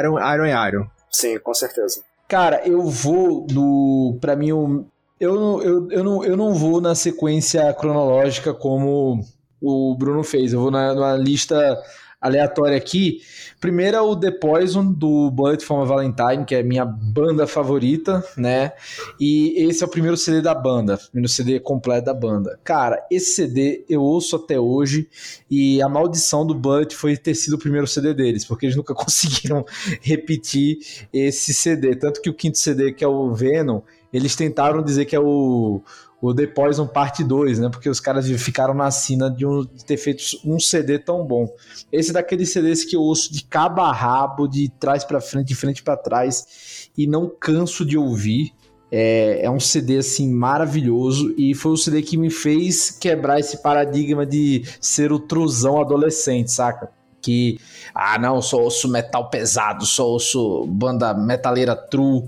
[0.00, 0.86] Iron, Iron é Iron.
[1.10, 2.02] Sim, com certeza.
[2.26, 4.18] Cara, eu vou no.
[4.20, 4.86] Pra mim, o,
[5.24, 9.20] eu, eu, eu, não, eu não vou na sequência cronológica como
[9.60, 10.52] o Bruno fez.
[10.52, 11.76] Eu vou na, na lista
[12.20, 13.20] aleatória aqui.
[13.60, 18.24] Primeiro é o The Poison, do Bullet from a Valentine, que é minha banda favorita,
[18.36, 18.72] né?
[19.20, 22.58] E esse é o primeiro CD da banda, o primeiro CD completo da banda.
[22.64, 25.08] Cara, esse CD eu ouço até hoje
[25.50, 28.92] e a maldição do Bullet foi ter sido o primeiro CD deles, porque eles nunca
[28.94, 29.64] conseguiram
[30.00, 30.78] repetir
[31.12, 31.94] esse CD.
[31.96, 33.80] Tanto que o quinto CD, que é o Venom,
[34.14, 35.82] eles tentaram dizer que é o,
[36.22, 37.68] o The Poison Parte 2, né?
[37.68, 41.52] Porque os caras ficaram na cena de, um, de ter feito um CD tão bom.
[41.90, 45.48] Esse é daqueles CDs que eu ouço de cabo a rabo, de trás para frente,
[45.48, 48.52] de frente para trás, e não canso de ouvir.
[48.96, 53.60] É, é, um CD assim maravilhoso e foi o CD que me fez quebrar esse
[53.60, 56.88] paradigma de ser o truzão adolescente, saca?
[57.20, 57.58] Que,
[57.92, 62.22] ah, não, sou ouço metal pesado, sou ouço banda metaleira true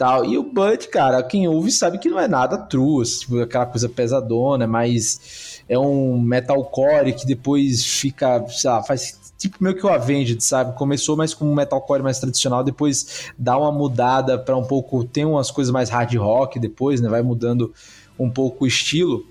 [0.00, 0.24] tal.
[0.24, 3.66] E o Bud, cara, quem ouve sabe que não é nada true, assim, tipo, aquela
[3.66, 9.84] coisa pesadona, mas é um metalcore que depois fica, sei lá, faz tipo meio que
[9.84, 10.74] o Avenged, sabe?
[10.74, 15.26] Começou mais como um metalcore mais tradicional, depois dá uma mudada para um pouco, tem
[15.26, 17.08] umas coisas mais hard rock depois, né?
[17.08, 17.70] Vai mudando
[18.18, 19.26] um pouco o estilo.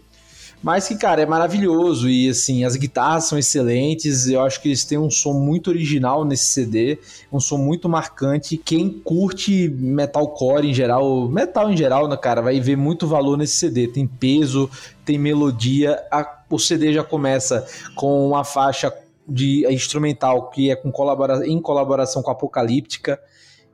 [0.62, 4.28] Mas que, cara, é maravilhoso e, assim, as guitarras são excelentes.
[4.28, 7.00] Eu acho que eles têm um som muito original nesse CD,
[7.32, 8.58] um som muito marcante.
[8.58, 13.56] Quem curte metalcore em geral, metal em geral, né, cara, vai ver muito valor nesse
[13.56, 13.88] CD.
[13.88, 14.70] Tem peso,
[15.06, 15.98] tem melodia.
[16.12, 18.94] A, o CD já começa com uma faixa
[19.26, 23.18] de instrumental que é com colabora, em colaboração com a Apocalíptica.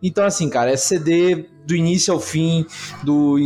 [0.04, 2.64] Então, assim, cara, é CD do início ao fim,
[3.04, 3.40] do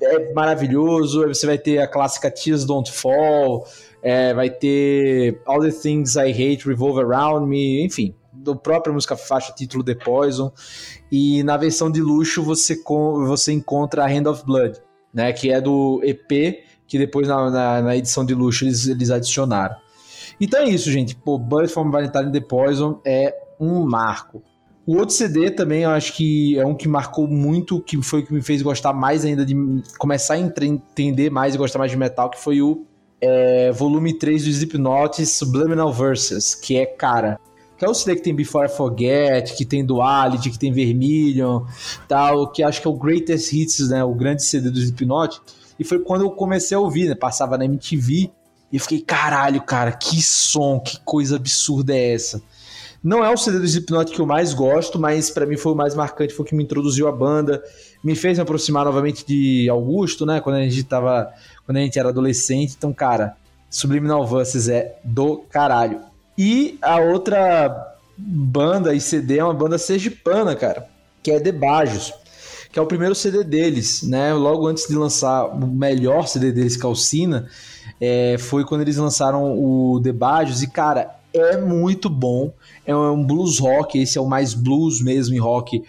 [0.00, 1.26] é maravilhoso.
[1.28, 3.66] Você vai ter a clássica Tears Don't Fall,
[4.02, 9.16] é, vai ter All the Things I Hate Revolve Around Me, enfim, do própria música
[9.16, 10.52] faixa título The Poison.
[11.10, 12.80] E na versão de luxo você,
[13.26, 14.78] você encontra a Hand of Blood,
[15.12, 16.62] né, que é do EP
[16.92, 19.74] que depois na, na, na edição de luxo eles, eles adicionaram.
[20.38, 21.16] Então é isso, gente.
[21.16, 24.42] Pô, Bullet from Valentine The Poison é um marco.
[24.84, 28.26] O outro CD também, eu acho que é um que marcou muito, que foi o
[28.26, 29.54] que me fez gostar mais ainda de
[29.96, 32.84] começar a entender mais e gostar mais de metal, que foi o
[33.20, 37.38] é, volume 3 do Slipknot Subliminal Verses, que é, cara,
[37.78, 41.64] que é o CD que tem Before I Forget, que tem Duality, que tem Vermilion,
[42.08, 45.40] tal, que acho que é o Greatest Hits, né, o grande CD do Slipknot,
[45.78, 48.32] e foi quando eu comecei a ouvir, né, passava na MTV,
[48.72, 52.42] e eu fiquei, caralho, cara, que som, que coisa absurda é essa?
[53.02, 55.74] Não é o CD do Slipknot que eu mais gosto, mas para mim foi o
[55.74, 57.60] mais marcante, foi o que me introduziu a banda,
[58.02, 60.40] me fez me aproximar novamente de Augusto, né?
[60.40, 61.28] Quando a gente tava,
[61.66, 62.74] quando a gente era adolescente.
[62.78, 63.36] Então, cara,
[63.68, 66.00] Subliminal Versus é do caralho.
[66.38, 70.86] E a outra banda e CD é uma banda sergipana, cara,
[71.22, 72.14] que é The Bajos,
[72.70, 74.32] que é o primeiro CD deles, né?
[74.32, 77.48] Logo antes de lançar o melhor CD deles, Calcina,
[78.00, 82.54] é, foi quando eles lançaram o The Bajos e, cara, é muito bom.
[82.86, 85.82] É um blues rock, esse é o mais blues mesmo em rock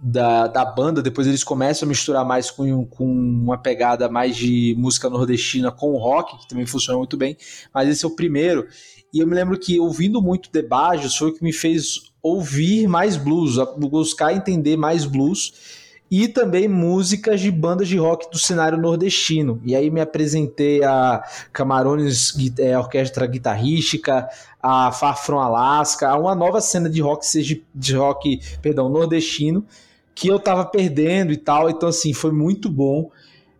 [0.00, 1.02] da, da banda.
[1.02, 5.96] Depois eles começam a misturar mais com, com uma pegada mais de música nordestina com
[5.96, 7.36] rock, que também funciona muito bem.
[7.72, 8.66] Mas esse é o primeiro.
[9.12, 12.88] E eu me lembro que ouvindo muito The Bajos foi o que me fez ouvir
[12.88, 15.83] mais blues, buscar entender mais blues
[16.16, 19.60] e também músicas de bandas de rock do cenário nordestino.
[19.64, 24.28] E aí me apresentei a Camarones é, Orquestra Guitarrística,
[24.62, 29.66] a Far From Alaska, a uma nova cena de rock, seja de rock, perdão, nordestino,
[30.14, 31.68] que eu tava perdendo e tal.
[31.68, 33.10] Então, assim, foi muito bom.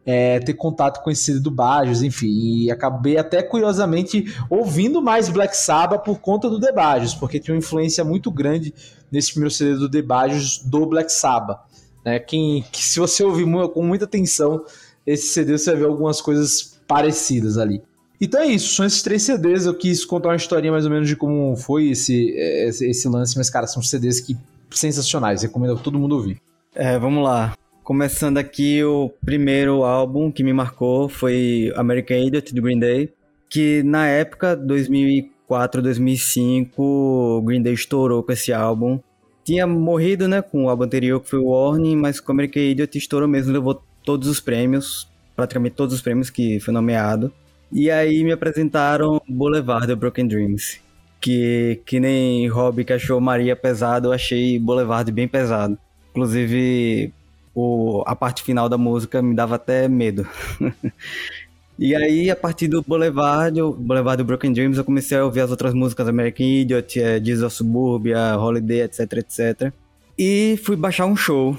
[0.06, 5.56] É, ter contato com esse do Bajos, enfim, e acabei até curiosamente ouvindo mais Black
[5.56, 8.74] Sabbath por conta do The Bajos, porque tinha uma influência muito grande
[9.10, 11.73] nesse primeiro CD do The Bajos do Black Sabbath.
[12.04, 12.18] Né?
[12.18, 14.64] Quem, que se você ouvir com muita atenção
[15.06, 17.82] esse CD, você vai ver algumas coisas parecidas ali.
[18.20, 19.66] Então é isso, são esses três CDs.
[19.66, 23.36] Eu quis contar uma historinha mais ou menos de como foi esse, esse, esse lance,
[23.36, 24.36] mas, cara, são CDs que
[24.70, 26.40] sensacionais, recomendo todo mundo ouvir.
[26.74, 27.56] É, vamos lá.
[27.82, 33.12] Começando aqui, o primeiro álbum que me marcou foi American Idiot, do Green Day,
[33.48, 38.98] que na época, 2004, 2005, o Green Day estourou com esse álbum
[39.44, 42.96] tinha morrido, né, com o álbum anterior, que foi o Warning, mas com American Idiot
[42.96, 47.32] estourou mesmo, levou todos os prêmios, praticamente todos os prêmios que foi nomeado.
[47.70, 50.80] E aí me apresentaram Boulevard The Broken Dreams,
[51.20, 55.76] que, que nem Rob que achou Maria pesado, eu achei Boulevard bem pesado.
[56.10, 57.12] Inclusive,
[57.54, 60.26] o, a parte final da música me dava até medo.
[61.76, 65.40] E aí, a partir do Boulevard, o Boulevard do Broken Dreams, eu comecei a ouvir
[65.40, 69.72] as outras músicas, American Idiot, é, Jesus Suburbia, Holiday, etc, etc.
[70.16, 71.58] E fui baixar um show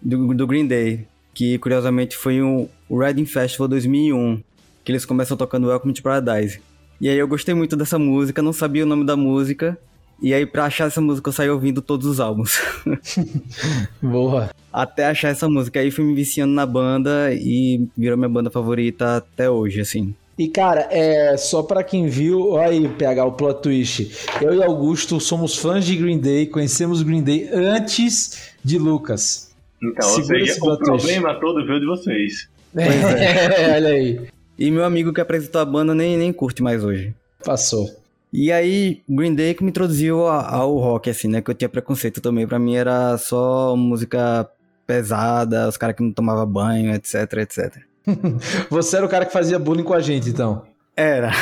[0.00, 4.42] do, do Green Day, que curiosamente foi um, Reading Festival 2001,
[4.82, 6.60] que eles começam tocando Welcome to Paradise.
[6.98, 9.78] E aí eu gostei muito dessa música, não sabia o nome da música,
[10.22, 12.60] e aí, pra achar essa música, eu saí ouvindo todos os álbuns.
[14.02, 14.50] Boa.
[14.72, 15.80] Até achar essa música.
[15.80, 20.14] Aí fui me viciando na banda e virou minha banda favorita até hoje, assim.
[20.38, 24.10] E cara, é só para quem viu, olha aí, pegar o plot twist.
[24.40, 29.52] Eu e Augusto somos fãs de Green Day, conhecemos Green Day antes de Lucas.
[29.82, 32.48] Então, Segura ou seja, o problema todo veio de vocês.
[32.74, 34.28] É, olha aí.
[34.58, 37.14] E meu amigo que apresentou a banda nem, nem curte mais hoje.
[37.44, 37.99] Passou.
[38.32, 41.40] E aí, Green Day que me introduziu ao rock, assim, né?
[41.42, 42.46] Que eu tinha preconceito também.
[42.46, 44.48] Pra mim era só música
[44.86, 47.76] pesada, os caras que não tomavam banho, etc, etc.
[48.70, 50.64] Você era o cara que fazia bullying com a gente, então?
[50.96, 51.32] Era.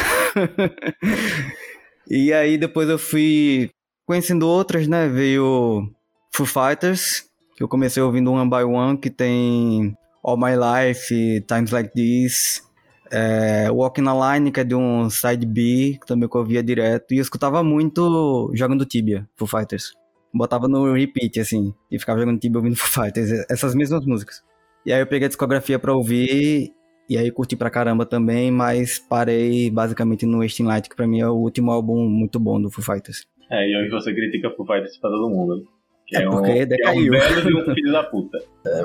[2.09, 3.70] e aí depois eu fui
[4.07, 5.09] conhecendo outras, né?
[5.09, 5.91] Veio
[6.34, 7.24] Foo Fighters,
[7.57, 12.62] que eu comecei ouvindo One by One, que tem All My Life, Times Like This,
[13.11, 17.12] é, Walking a Line, que é de um side B, que também eu ouvia direto.
[17.12, 19.92] E eu escutava muito jogando Tibia, Foo Fighters.
[20.32, 24.42] Botava no repeat, assim, e ficava jogando Tibia ouvindo Foo Fighters, essas mesmas músicas.
[24.86, 26.72] E aí eu peguei a discografia pra ouvir
[27.11, 31.20] E aí curti pra caramba também, mas parei basicamente no Wasting Light, que pra mim
[31.20, 33.26] é o último álbum muito bom do Foo Fighters.
[33.50, 35.64] É, e hoje você critica Foo Fighters pra todo mundo.
[36.06, 37.12] Que É um, porque que é um decaiu.
[37.12, 38.38] velho e um filho da puta.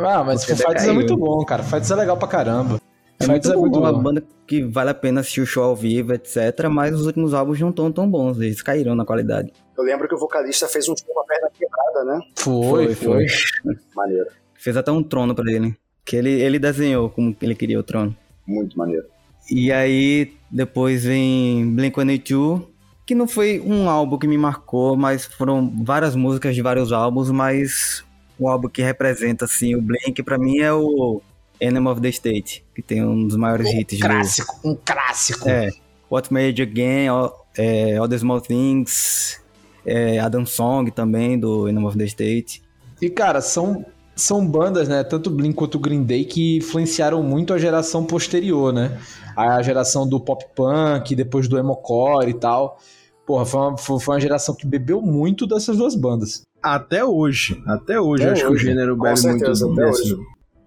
[0.06, 1.64] Ah, mas Foo Fighters é muito bom, cara.
[1.64, 2.80] Foo Fighters é legal pra caramba.
[3.20, 4.02] É muito é bom, muito uma bom.
[4.02, 6.68] banda que vale a pena assistir o show ao vivo, etc.
[6.70, 9.52] Mas os últimos álbuns não estão tão bons, eles caíram na qualidade.
[9.78, 12.22] Eu lembro que o vocalista fez um show com a perna quebrada, né?
[12.36, 13.26] Foi, foi.
[13.96, 14.28] Maneiro.
[14.56, 18.16] Fez até um trono pra ele, que ele, ele desenhou como ele queria o trono.
[18.48, 19.06] Muito maneiro.
[19.50, 22.66] E aí, depois vem Blink-182,
[23.06, 27.30] que não foi um álbum que me marcou, mas foram várias músicas de vários álbuns,
[27.30, 28.06] mas
[28.40, 31.22] o álbum que representa, assim, o Blink, pra mim é o
[31.64, 34.06] Enemy of the State, que tem um dos maiores hits do...
[34.06, 35.48] Clássico, um clássico.
[35.50, 35.70] É,
[36.12, 39.42] What Made You Again, All, é, All the Small Things,
[39.86, 42.62] é, Adam Song também, do Enemy of the State.
[43.02, 43.86] E, cara, são,
[44.16, 45.04] são bandas, né?
[45.04, 49.00] Tanto Blink quanto Green Day que influenciaram muito a geração posterior, né?
[49.36, 52.78] A geração do pop punk, depois do emocore e tal.
[53.26, 56.44] Porra, foi uma, foi uma geração que bebeu muito dessas duas bandas.
[56.62, 57.62] Até hoje.
[57.66, 58.24] Até hoje.
[58.24, 58.64] Até acho hoje.
[58.64, 60.18] que o gênero bebe certeza, muito hoje.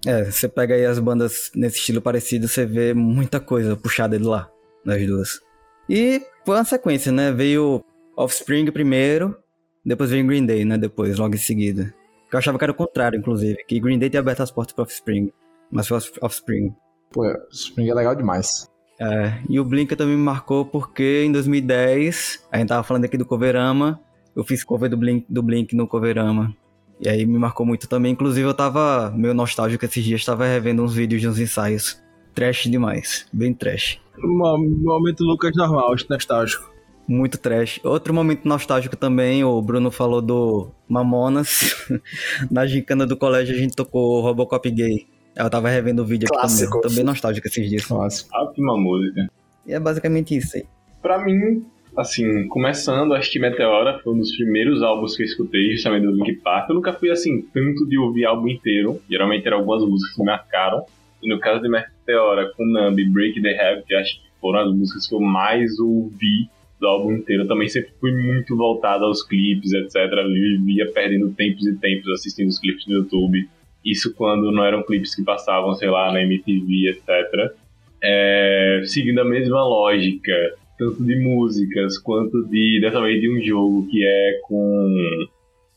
[0.06, 4.24] É, você pega aí as bandas nesse estilo parecido, você vê muita coisa puxada de
[4.24, 4.48] lá,
[4.84, 5.40] das duas.
[5.90, 7.32] E foi uma sequência, né?
[7.32, 7.84] Veio
[8.16, 9.36] Offspring primeiro,
[9.84, 10.78] depois veio Green Day, né?
[10.78, 11.92] Depois, logo em seguida.
[12.32, 14.82] Eu achava que era o contrário, inclusive, que Green Day tinha aberto as portas para
[14.84, 15.32] Offspring,
[15.70, 16.72] mas foi Off- Offspring.
[17.12, 18.70] Pô, o Spring é legal demais.
[18.98, 23.18] É, e o Blink também me marcou porque em 2010, a gente tava falando aqui
[23.18, 24.00] do Coverama,
[24.34, 26.54] eu fiz cover do Blink, do Blink no Coverama.
[27.00, 28.12] E aí me marcou muito também.
[28.12, 32.02] Inclusive eu tava meio nostálgico esses dias, tava revendo uns vídeos de uns ensaios.
[32.34, 33.98] Trash demais, bem trash.
[34.18, 36.70] Mo- Momento Lucas normal, nostálgico.
[37.08, 37.78] Muito trash.
[37.84, 41.86] Outro momento nostálgico também, o Bruno falou do Mamonas.
[42.50, 45.06] Na gincana do colégio a gente tocou Robocop Gay.
[45.36, 46.80] Eu tava revendo o vídeo aqui Clássico.
[46.80, 46.88] também.
[46.90, 47.84] Tô bem nostálgico esses dias.
[47.84, 48.30] Clássico.
[48.34, 49.28] Ótima música.
[49.66, 50.64] E é basicamente isso aí.
[51.02, 51.64] Pra mim,
[51.96, 56.12] assim, começando, acho que Meteora foi um dos primeiros álbuns que eu escutei, justamente do
[56.12, 56.68] Linkin Park.
[56.68, 59.00] Eu nunca fui, assim, tanto de ouvir álbum inteiro.
[59.10, 60.84] Geralmente eram algumas músicas que me marcaram.
[61.22, 64.74] E no caso de Meteora, com Numb e Break the Habit, acho que foram as
[64.74, 67.44] músicas que eu mais ouvi do álbum inteiro.
[67.44, 69.96] Eu também sempre fui muito voltado aos clipes, etc.
[69.96, 73.48] Eu vivia perdendo tempos e tempos assistindo os clipes no YouTube.
[73.84, 77.54] Isso quando não eram clipes que passavam, sei lá, na MTV, etc.
[78.02, 80.32] É, seguindo a mesma lógica,
[80.78, 84.94] tanto de músicas quanto de dessa vez de um jogo que é com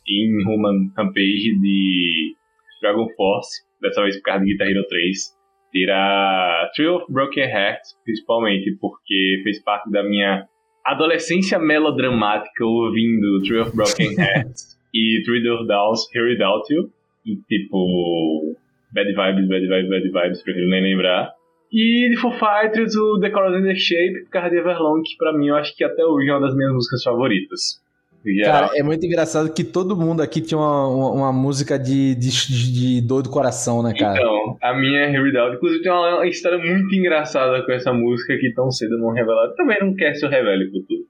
[0.07, 2.35] Inhuman Rampage de
[2.81, 5.39] Dragon Force, dessa vez por causa de Guitar Hero 3.
[5.71, 10.47] Tirar Three of Broken Hearts, principalmente porque fez parte da minha
[10.83, 16.91] adolescência melodramática ouvindo Three of Broken Hearts e Three of Downs, Here Without You.
[17.25, 18.55] E tipo,
[18.91, 21.31] Bad Vibes, Bad Vibes, Bad Vibes, prefiro nem lembrar.
[21.71, 25.15] E de Foo Fighters, o The Colors and the Shape, por causa de Everlong, que
[25.17, 27.79] pra mim eu acho que até hoje é uma das minhas músicas favoritas.
[28.25, 28.67] Em geral.
[28.67, 32.29] Cara, é muito engraçado que todo mundo aqui tinha uma, uma, uma música de, de,
[32.73, 34.19] de dor do coração, né, cara?
[34.19, 35.55] Então, a minha é Without.
[35.55, 39.53] Inclusive tem uma, uma história muito engraçada com essa música que tão cedo não revelada.
[39.55, 41.05] Também não quer se eu revele o futuro.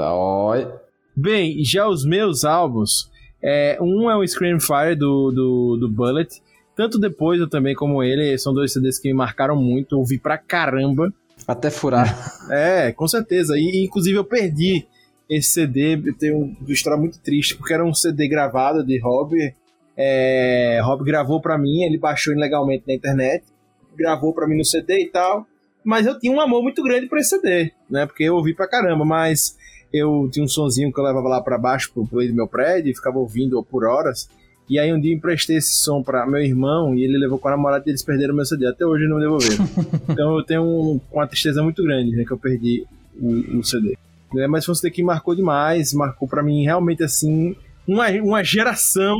[0.00, 0.72] Olha.
[1.16, 3.10] Bem, já os meus álbuns,
[3.42, 6.40] é, um é o Scream Fire do, do, do Bullet.
[6.78, 10.38] Tanto depois eu também como ele, são dois CDs que me marcaram muito, ouvi pra
[10.38, 11.12] caramba.
[11.44, 12.06] Até furar.
[12.52, 13.58] É, com certeza.
[13.58, 14.86] E inclusive eu perdi
[15.28, 19.36] esse CD, tenho uma história muito triste, porque era um CD gravado de Rob.
[19.96, 23.44] É, Rob gravou pra mim, ele baixou ilegalmente na internet,
[23.96, 25.48] gravou pra mim no CD e tal.
[25.82, 28.06] Mas eu tinha um amor muito grande por esse CD, né?
[28.06, 29.58] Porque eu ouvi pra caramba, mas
[29.92, 32.92] eu tinha um sonzinho que eu levava lá pra baixo pro play do meu prédio
[32.92, 34.28] e ficava ouvindo por horas.
[34.68, 37.48] E aí um dia eu emprestei esse som pra meu irmão e ele levou com
[37.48, 38.66] a namorada e eles perderam meu CD.
[38.66, 39.68] Até hoje não devolveram.
[40.08, 42.24] então eu tenho um- uma tristeza muito grande, né?
[42.24, 42.84] Que eu perdi
[43.18, 43.96] o, o CD.
[44.34, 47.56] Né, Mas foi um CD que marcou demais, marcou pra mim realmente assim
[47.86, 49.16] uma, uma geração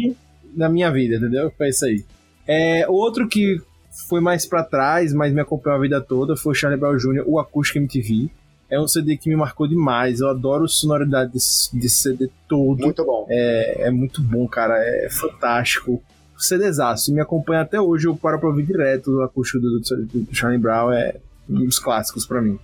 [0.55, 1.51] na minha vida, entendeu?
[1.57, 2.05] Foi isso aí.
[2.47, 3.61] É, outro que
[4.09, 7.23] foi mais pra trás, mas me acompanhou a vida toda, foi o Charlie Brown Jr.,
[7.27, 8.29] o Acústico MTV.
[8.71, 10.21] É um CD que me marcou demais.
[10.21, 12.81] Eu adoro a sonoridade desse, desse CD todo.
[12.81, 13.27] Muito bom.
[13.31, 14.75] É, é muito bom, cara.
[14.79, 16.03] É fantástico.
[16.37, 17.13] CDzaço.
[17.13, 18.07] Me acompanha até hoje.
[18.07, 20.93] Eu paro pra ouvir direto o acústico do, do, do Charlie Brown.
[20.93, 21.17] É
[21.49, 22.59] um dos clássicos pra mim.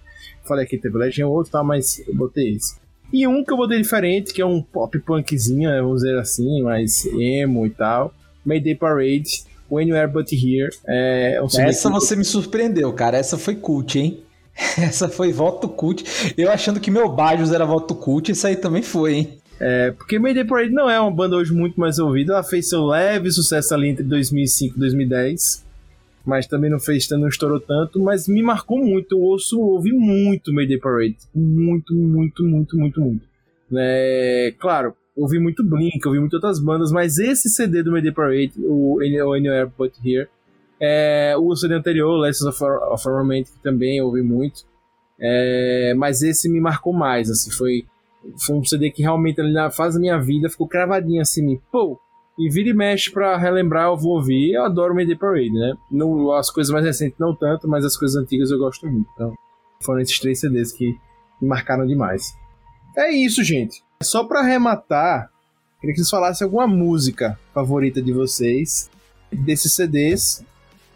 [0.44, 1.64] Falei que teve Legend outro, tá?
[1.64, 2.76] Mas eu botei esse.
[3.12, 6.62] E um que eu botei diferente, que é um pop punkzinho, né, vamos dizer assim,
[6.62, 8.12] mais emo e tal.
[8.44, 10.70] Mayday Parade, When You Are But Here.
[10.86, 13.16] É um CD Essa que- você me surpreendeu, cara.
[13.16, 14.20] Essa foi cult, hein?
[14.78, 16.34] Essa foi voto cult.
[16.36, 19.38] Eu achando que meu Bajos era voto cult, isso aí também foi, hein?
[19.60, 22.32] É, porque Mayday Parade não é uma banda hoje muito mais ouvida.
[22.34, 25.64] Ela fez seu leve sucesso ali entre 2005 e 2010.
[26.24, 29.14] mas também não fez, não estourou tanto, mas me marcou muito.
[29.16, 31.16] Eu ouço, ouvi muito Mayday Parade.
[31.34, 33.26] Muito, muito, muito, muito, muito.
[33.76, 38.52] É, claro, ouvi muito Blink, ouvi muitas outras bandas, mas esse CD do Mayday Parade,
[38.58, 40.28] o Anywhere But Here,
[40.84, 44.64] é, o CD anterior, Lessons of, of Romantic, também ouvi muito.
[45.18, 47.86] É, mas esse me marcou mais, assim, foi,
[48.44, 51.98] foi um CD que realmente ali na fase da minha vida ficou cravadinho assim, pô,
[52.38, 54.52] e vira e mexe pra relembrar, eu vou ouvir.
[54.52, 55.74] Eu adoro Mayday Parade, né?
[56.36, 59.08] As coisas mais recentes não tanto, mas as coisas antigas eu gosto muito.
[59.14, 59.34] Então,
[59.80, 60.98] foram esses três CDs que
[61.40, 62.34] me marcaram demais.
[62.96, 63.82] É isso, gente.
[64.02, 65.30] Só pra arrematar,
[65.80, 68.90] queria que vocês falassem alguma música favorita de vocês
[69.32, 70.44] desses CDs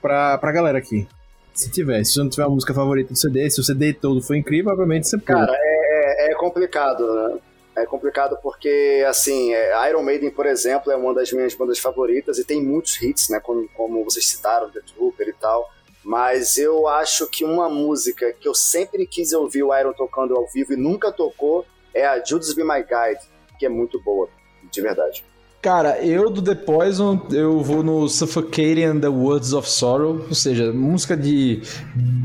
[0.01, 1.07] pra, pra galera aqui.
[1.55, 4.39] Se tiver, se não tiver uma música favorita do CD, se o CD todo foi
[4.39, 5.47] incrível, obviamente você pula.
[5.47, 7.39] Cara, é, é complicado, né?
[7.77, 12.39] É complicado porque, assim, é, Iron Maiden, por exemplo, é uma das minhas bandas favoritas
[12.39, 13.39] e tem muitos hits, né?
[13.41, 15.69] Como, como vocês citaram, The Trooper e tal.
[16.03, 20.47] Mas eu acho que uma música que eu sempre quis ouvir o Iron tocando ao
[20.49, 23.25] vivo e nunca tocou é a Judas Be My Guide,
[23.59, 24.29] que é muito boa,
[24.71, 25.25] de verdade.
[25.61, 30.35] Cara, eu do The Poison, eu vou no Suffocating and the Words of Sorrow, ou
[30.35, 31.61] seja, música de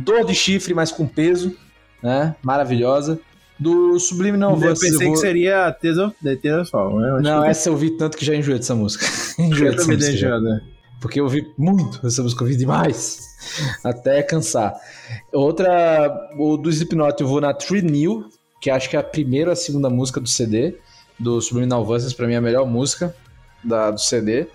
[0.05, 1.55] dor de chifre, mas com peso,
[2.01, 2.36] né?
[2.43, 3.19] Maravilhosa.
[3.59, 4.84] Do Subliminal Voices.
[4.84, 5.15] Eu pensei vou...
[5.15, 7.21] que seria Tears of, The Tears of Fall, né?
[7.21, 7.49] Não, que...
[7.49, 9.05] essa eu vi tanto que já enjoei dessa música.
[9.39, 10.11] enjoei dessa música.
[10.11, 10.61] Enjoado, né?
[11.01, 13.19] Porque eu vi muito essa música, eu vi demais.
[13.84, 14.75] Até cansar.
[15.31, 18.29] Outra, o do Slipknot, eu vou na Tree New,
[18.61, 20.77] que acho que é a primeira ou a segunda música do CD.
[21.17, 23.15] Do Subliminal Voices, pra mim, é a melhor música
[23.64, 24.47] da, do CD.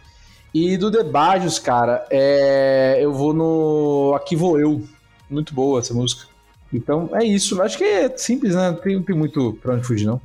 [0.54, 4.82] E do The Bajos, cara, é, eu vou no Aqui Vou Eu.
[5.28, 6.26] Muito boa essa música.
[6.72, 7.60] Então é isso.
[7.60, 8.70] Acho que é simples, né?
[8.70, 10.20] Não tem, tem muito pra onde fugir, não.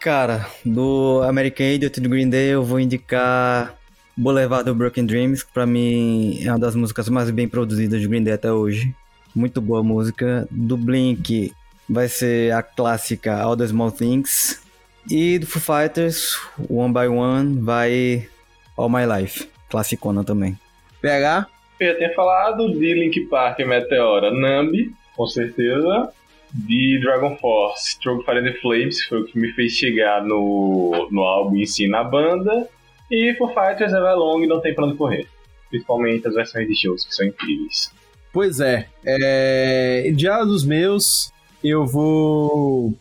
[0.00, 3.74] Cara, do American Idiot do Green Day eu vou indicar
[4.16, 8.08] Boulevard do Broken Dreams, que pra mim é uma das músicas mais bem produzidas de
[8.08, 8.94] Green Day até hoje.
[9.34, 10.48] Muito boa música.
[10.50, 11.52] Do Blink
[11.88, 14.60] vai ser a clássica All the Small Things.
[15.08, 16.36] E do Foo Fighters,
[16.68, 18.28] One by One, vai
[18.76, 19.48] All My Life.
[19.68, 20.58] Classicona também.
[21.00, 21.46] PH?
[21.78, 26.10] Eu ter falado de Link Park Meteora Nambi, com certeza.
[26.52, 31.08] De Dragon Force, Stroke Fire and the Flames, foi o que me fez chegar no,
[31.10, 32.68] no álbum em si na banda.
[33.10, 35.26] E Foo Fighters Everlong não tem pra onde correr.
[35.68, 37.92] Principalmente as versões de shows, que são incríveis.
[38.32, 38.88] Pois é.
[39.04, 40.12] é...
[40.16, 41.32] Já dos meus,
[41.62, 42.96] eu vou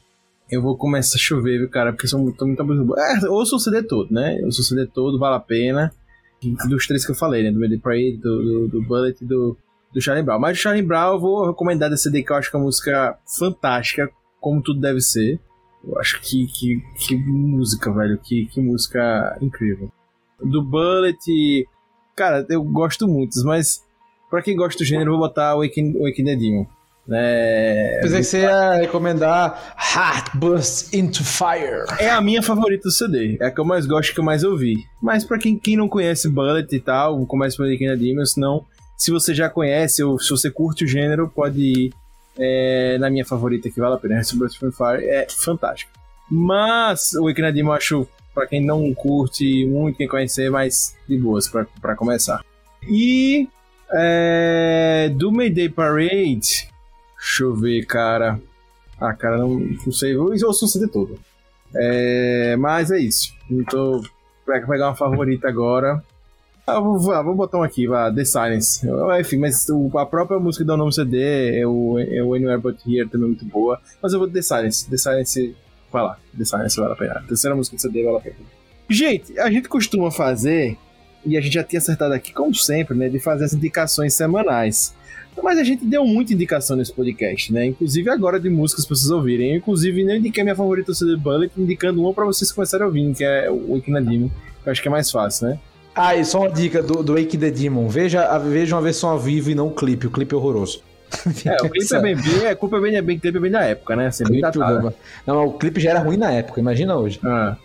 [0.50, 1.92] eu vou começar a chover, viu, cara?
[1.92, 4.40] Porque são muito, muito muito É, o CD todo, né?
[4.44, 5.92] Ouço o CD todo, vale a pena.
[6.70, 7.52] Dos três que eu falei, né?
[7.52, 9.58] Do Made Parade, do, do, do Bullet e do,
[9.94, 10.40] do Charlie Brown.
[10.40, 12.66] Mas do Charlie Brown eu vou recomendar desse CD que eu acho que é uma
[12.66, 15.40] música fantástica, como tudo deve ser.
[15.84, 18.20] Eu acho que, que, que música, velho.
[18.20, 19.92] Que, que música incrível.
[20.40, 21.66] Do Bullet,
[22.16, 23.84] cara, eu gosto muito, mas
[24.30, 25.94] pra quem gosta do gênero, eu vou botar o Waking,
[26.24, 26.66] Demon.
[27.12, 28.00] É...
[28.02, 31.86] Pensei que você ia recomendar Heart Burst into Fire.
[32.00, 33.38] É a minha favorita do CD.
[33.40, 34.78] É a que eu mais gosto que eu mais ouvi.
[35.02, 38.66] Mas pra quem, quem não conhece Bullet e tal, começa por King Demon, senão,
[38.98, 41.94] se você já conhece ou se você curte o gênero, pode ir
[42.38, 44.16] é, na minha favorita que vale a pena.
[44.16, 45.92] Heart Burst into Fire é fantástico.
[46.30, 51.18] Mas o King Demon eu acho, pra quem não curte muito, quem conhecer, mais de
[51.18, 52.44] boas pra, pra começar.
[52.88, 53.48] E
[53.92, 56.68] é, do Mayday Parade,
[57.26, 58.40] Deixa eu ver, cara.
[59.02, 60.14] Ah, cara, não, não sei.
[60.14, 61.20] Eu ouço o CD todo.
[61.76, 63.34] É, mas é isso.
[63.50, 64.00] Então,
[64.46, 66.04] vai pegar uma favorita agora.
[66.68, 68.88] Ah, vou, ah, vou botar um aqui, vá, The Silence.
[69.20, 72.78] Enfim, mas o, a própria música do nome CD é o, é o Anywhere But
[72.88, 73.82] Here, também é muito boa.
[74.02, 74.88] Mas eu vou The Silence.
[74.88, 75.56] The Silence,
[75.92, 76.20] vai lá.
[76.38, 77.24] The Silence vale a pena.
[77.28, 78.36] Terceira música do CD vale a pena.
[78.88, 80.78] Gente, a gente costuma fazer,
[81.26, 84.94] e a gente já tinha acertado aqui, como sempre, né, de fazer as indicações semanais.
[85.44, 87.66] Mas a gente deu muita indicação nesse podcast, né?
[87.68, 89.52] Inclusive agora de músicas pra vocês ouvirem.
[89.52, 93.14] Eu, inclusive, nem indiquei minha favorita CD Bullet, indicando uma pra vocês começarem a ouvir,
[93.14, 95.60] que é o Wake the Demon, que eu acho que é mais fácil, né?
[95.94, 97.88] Ah, e só uma dica do, do Wake the Demon.
[97.88, 100.08] Veja, veja uma versão ao vivo e não o clipe.
[100.08, 100.82] O clipe é horroroso.
[101.46, 103.64] É, o clipe é bem, bem, a culpa é bem, é bem, é bem da
[103.64, 104.08] época, né?
[104.08, 104.42] Assim, bem
[105.26, 107.20] Não, o clipe já era ruim na época, imagina hoje.
[107.24, 107.56] Ah.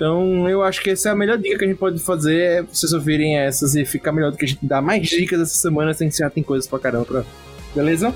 [0.00, 2.62] Então, eu acho que essa é a melhor dica que a gente pode fazer, é
[2.62, 5.92] vocês ouvirem essas e ficar melhor do que a gente dar mais dicas essa semana,
[5.92, 7.22] sem já tem coisas pra caramba pra...
[7.74, 8.14] Beleza?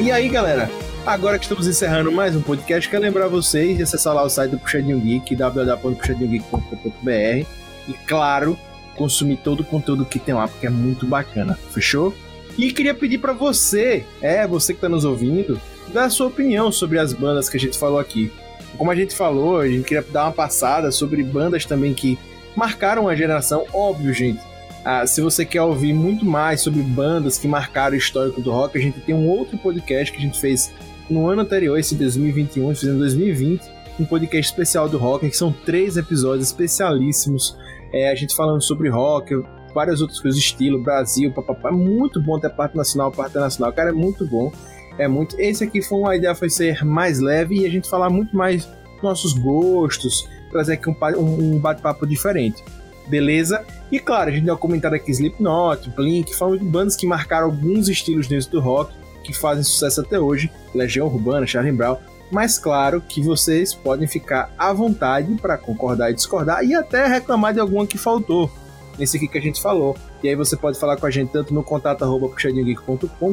[0.00, 0.70] E aí, galera?
[1.04, 4.52] Agora que estamos encerrando mais um podcast, quero lembrar vocês de acessar lá o site
[4.52, 7.46] do Puxadinho Geek, www.puxadinhogeek.com.br
[7.86, 8.58] e, claro,
[8.96, 11.58] consumir todo o conteúdo que tem lá, porque é muito bacana.
[11.70, 12.14] Fechou?
[12.58, 15.60] E queria pedir para você, é, você que tá nos ouvindo,
[15.92, 18.32] dar a sua opinião sobre as bandas que a gente falou aqui.
[18.76, 22.18] Como a gente falou, a gente queria dar uma passada sobre bandas também que
[22.54, 23.64] marcaram a geração.
[23.72, 24.40] Óbvio, gente.
[24.84, 28.78] Ah, se você quer ouvir muito mais sobre bandas que marcaram o histórico do rock,
[28.78, 30.72] a gente tem um outro podcast que a gente fez
[31.08, 33.62] no ano anterior, esse 2021, fizemos em 2020,
[33.98, 37.56] um podcast especial do rock, que são três episódios especialíssimos.
[37.92, 39.42] É, a gente falando sobre rock,
[39.74, 41.68] várias outras coisas, estilo, Brasil, papapá.
[41.68, 43.72] É muito bom ter parte nacional, parte nacional.
[43.72, 44.52] Cara, é muito bom.
[44.98, 45.40] É muito.
[45.40, 48.68] Esse aqui foi uma ideia, foi ser mais leve e a gente falar muito mais
[49.02, 52.62] nossos gostos, trazer aqui um, um bate-papo diferente.
[53.08, 53.64] Beleza?
[53.90, 57.46] E claro, a gente deu um comentário aqui Slipknot, Blink, falando de bandas que marcaram
[57.46, 58.92] alguns estilos dentro do rock,
[59.24, 61.96] que fazem sucesso até hoje, Legião Urbana, Charlie Brown.
[62.30, 67.52] Mas claro que vocês podem ficar à vontade para concordar e discordar e até reclamar
[67.52, 68.50] de alguma que faltou
[68.98, 69.96] nesse aqui que a gente falou.
[70.22, 72.30] E aí você pode falar com a gente tanto no contato arroba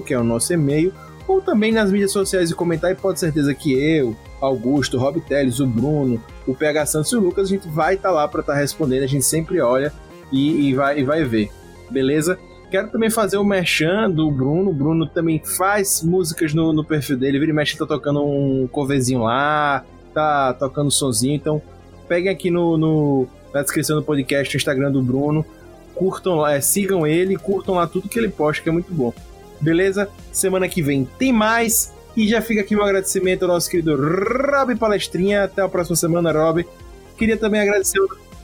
[0.05, 0.93] que é o nosso e-mail,
[1.27, 5.59] ou também nas mídias sociais e comentar, e pode certeza que eu, Augusto, Rob Teles,
[5.59, 8.39] o Bruno, o PH Santos e o Lucas, a gente vai estar tá lá para
[8.39, 9.91] estar tá respondendo, a gente sempre olha
[10.31, 11.51] e, e, vai, e vai ver,
[11.89, 12.39] beleza?
[12.69, 14.71] Quero também fazer o merchan do Bruno.
[14.71, 17.39] O Bruno também faz músicas no, no perfil dele.
[17.39, 21.35] Vira e mexe, tá tocando um coverzinho lá, tá tocando sonzinho.
[21.35, 21.61] Então,
[22.07, 25.45] peguem aqui no, no, na descrição do podcast o Instagram do Bruno.
[25.95, 29.13] Curtam lá, é, sigam ele, curtam lá tudo que ele posta, que é muito bom.
[29.61, 30.09] Beleza?
[30.31, 31.93] Semana que vem tem mais.
[32.15, 35.45] E já fica aqui o um agradecimento ao nosso querido Rob Palestrinha.
[35.45, 36.65] Até a próxima semana, Rob.
[37.17, 37.99] Queria também agradecer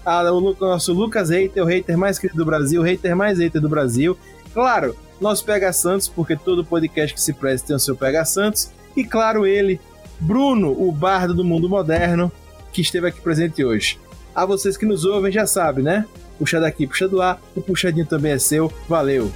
[0.05, 3.69] ao nosso Lucas Hater, o hater mais querido do Brasil, o hater mais hater do
[3.69, 4.17] Brasil.
[4.53, 8.71] Claro, nosso Pega Santos, porque todo podcast que se presta tem o seu Pega Santos.
[8.95, 9.79] E claro, ele,
[10.19, 12.31] Bruno, o bardo do mundo moderno,
[12.71, 13.99] que esteve aqui presente hoje.
[14.35, 16.05] A vocês que nos ouvem já sabem, né?
[16.37, 18.71] Puxa daqui, puxa do lá, o puxadinho também é seu.
[18.89, 19.31] Valeu!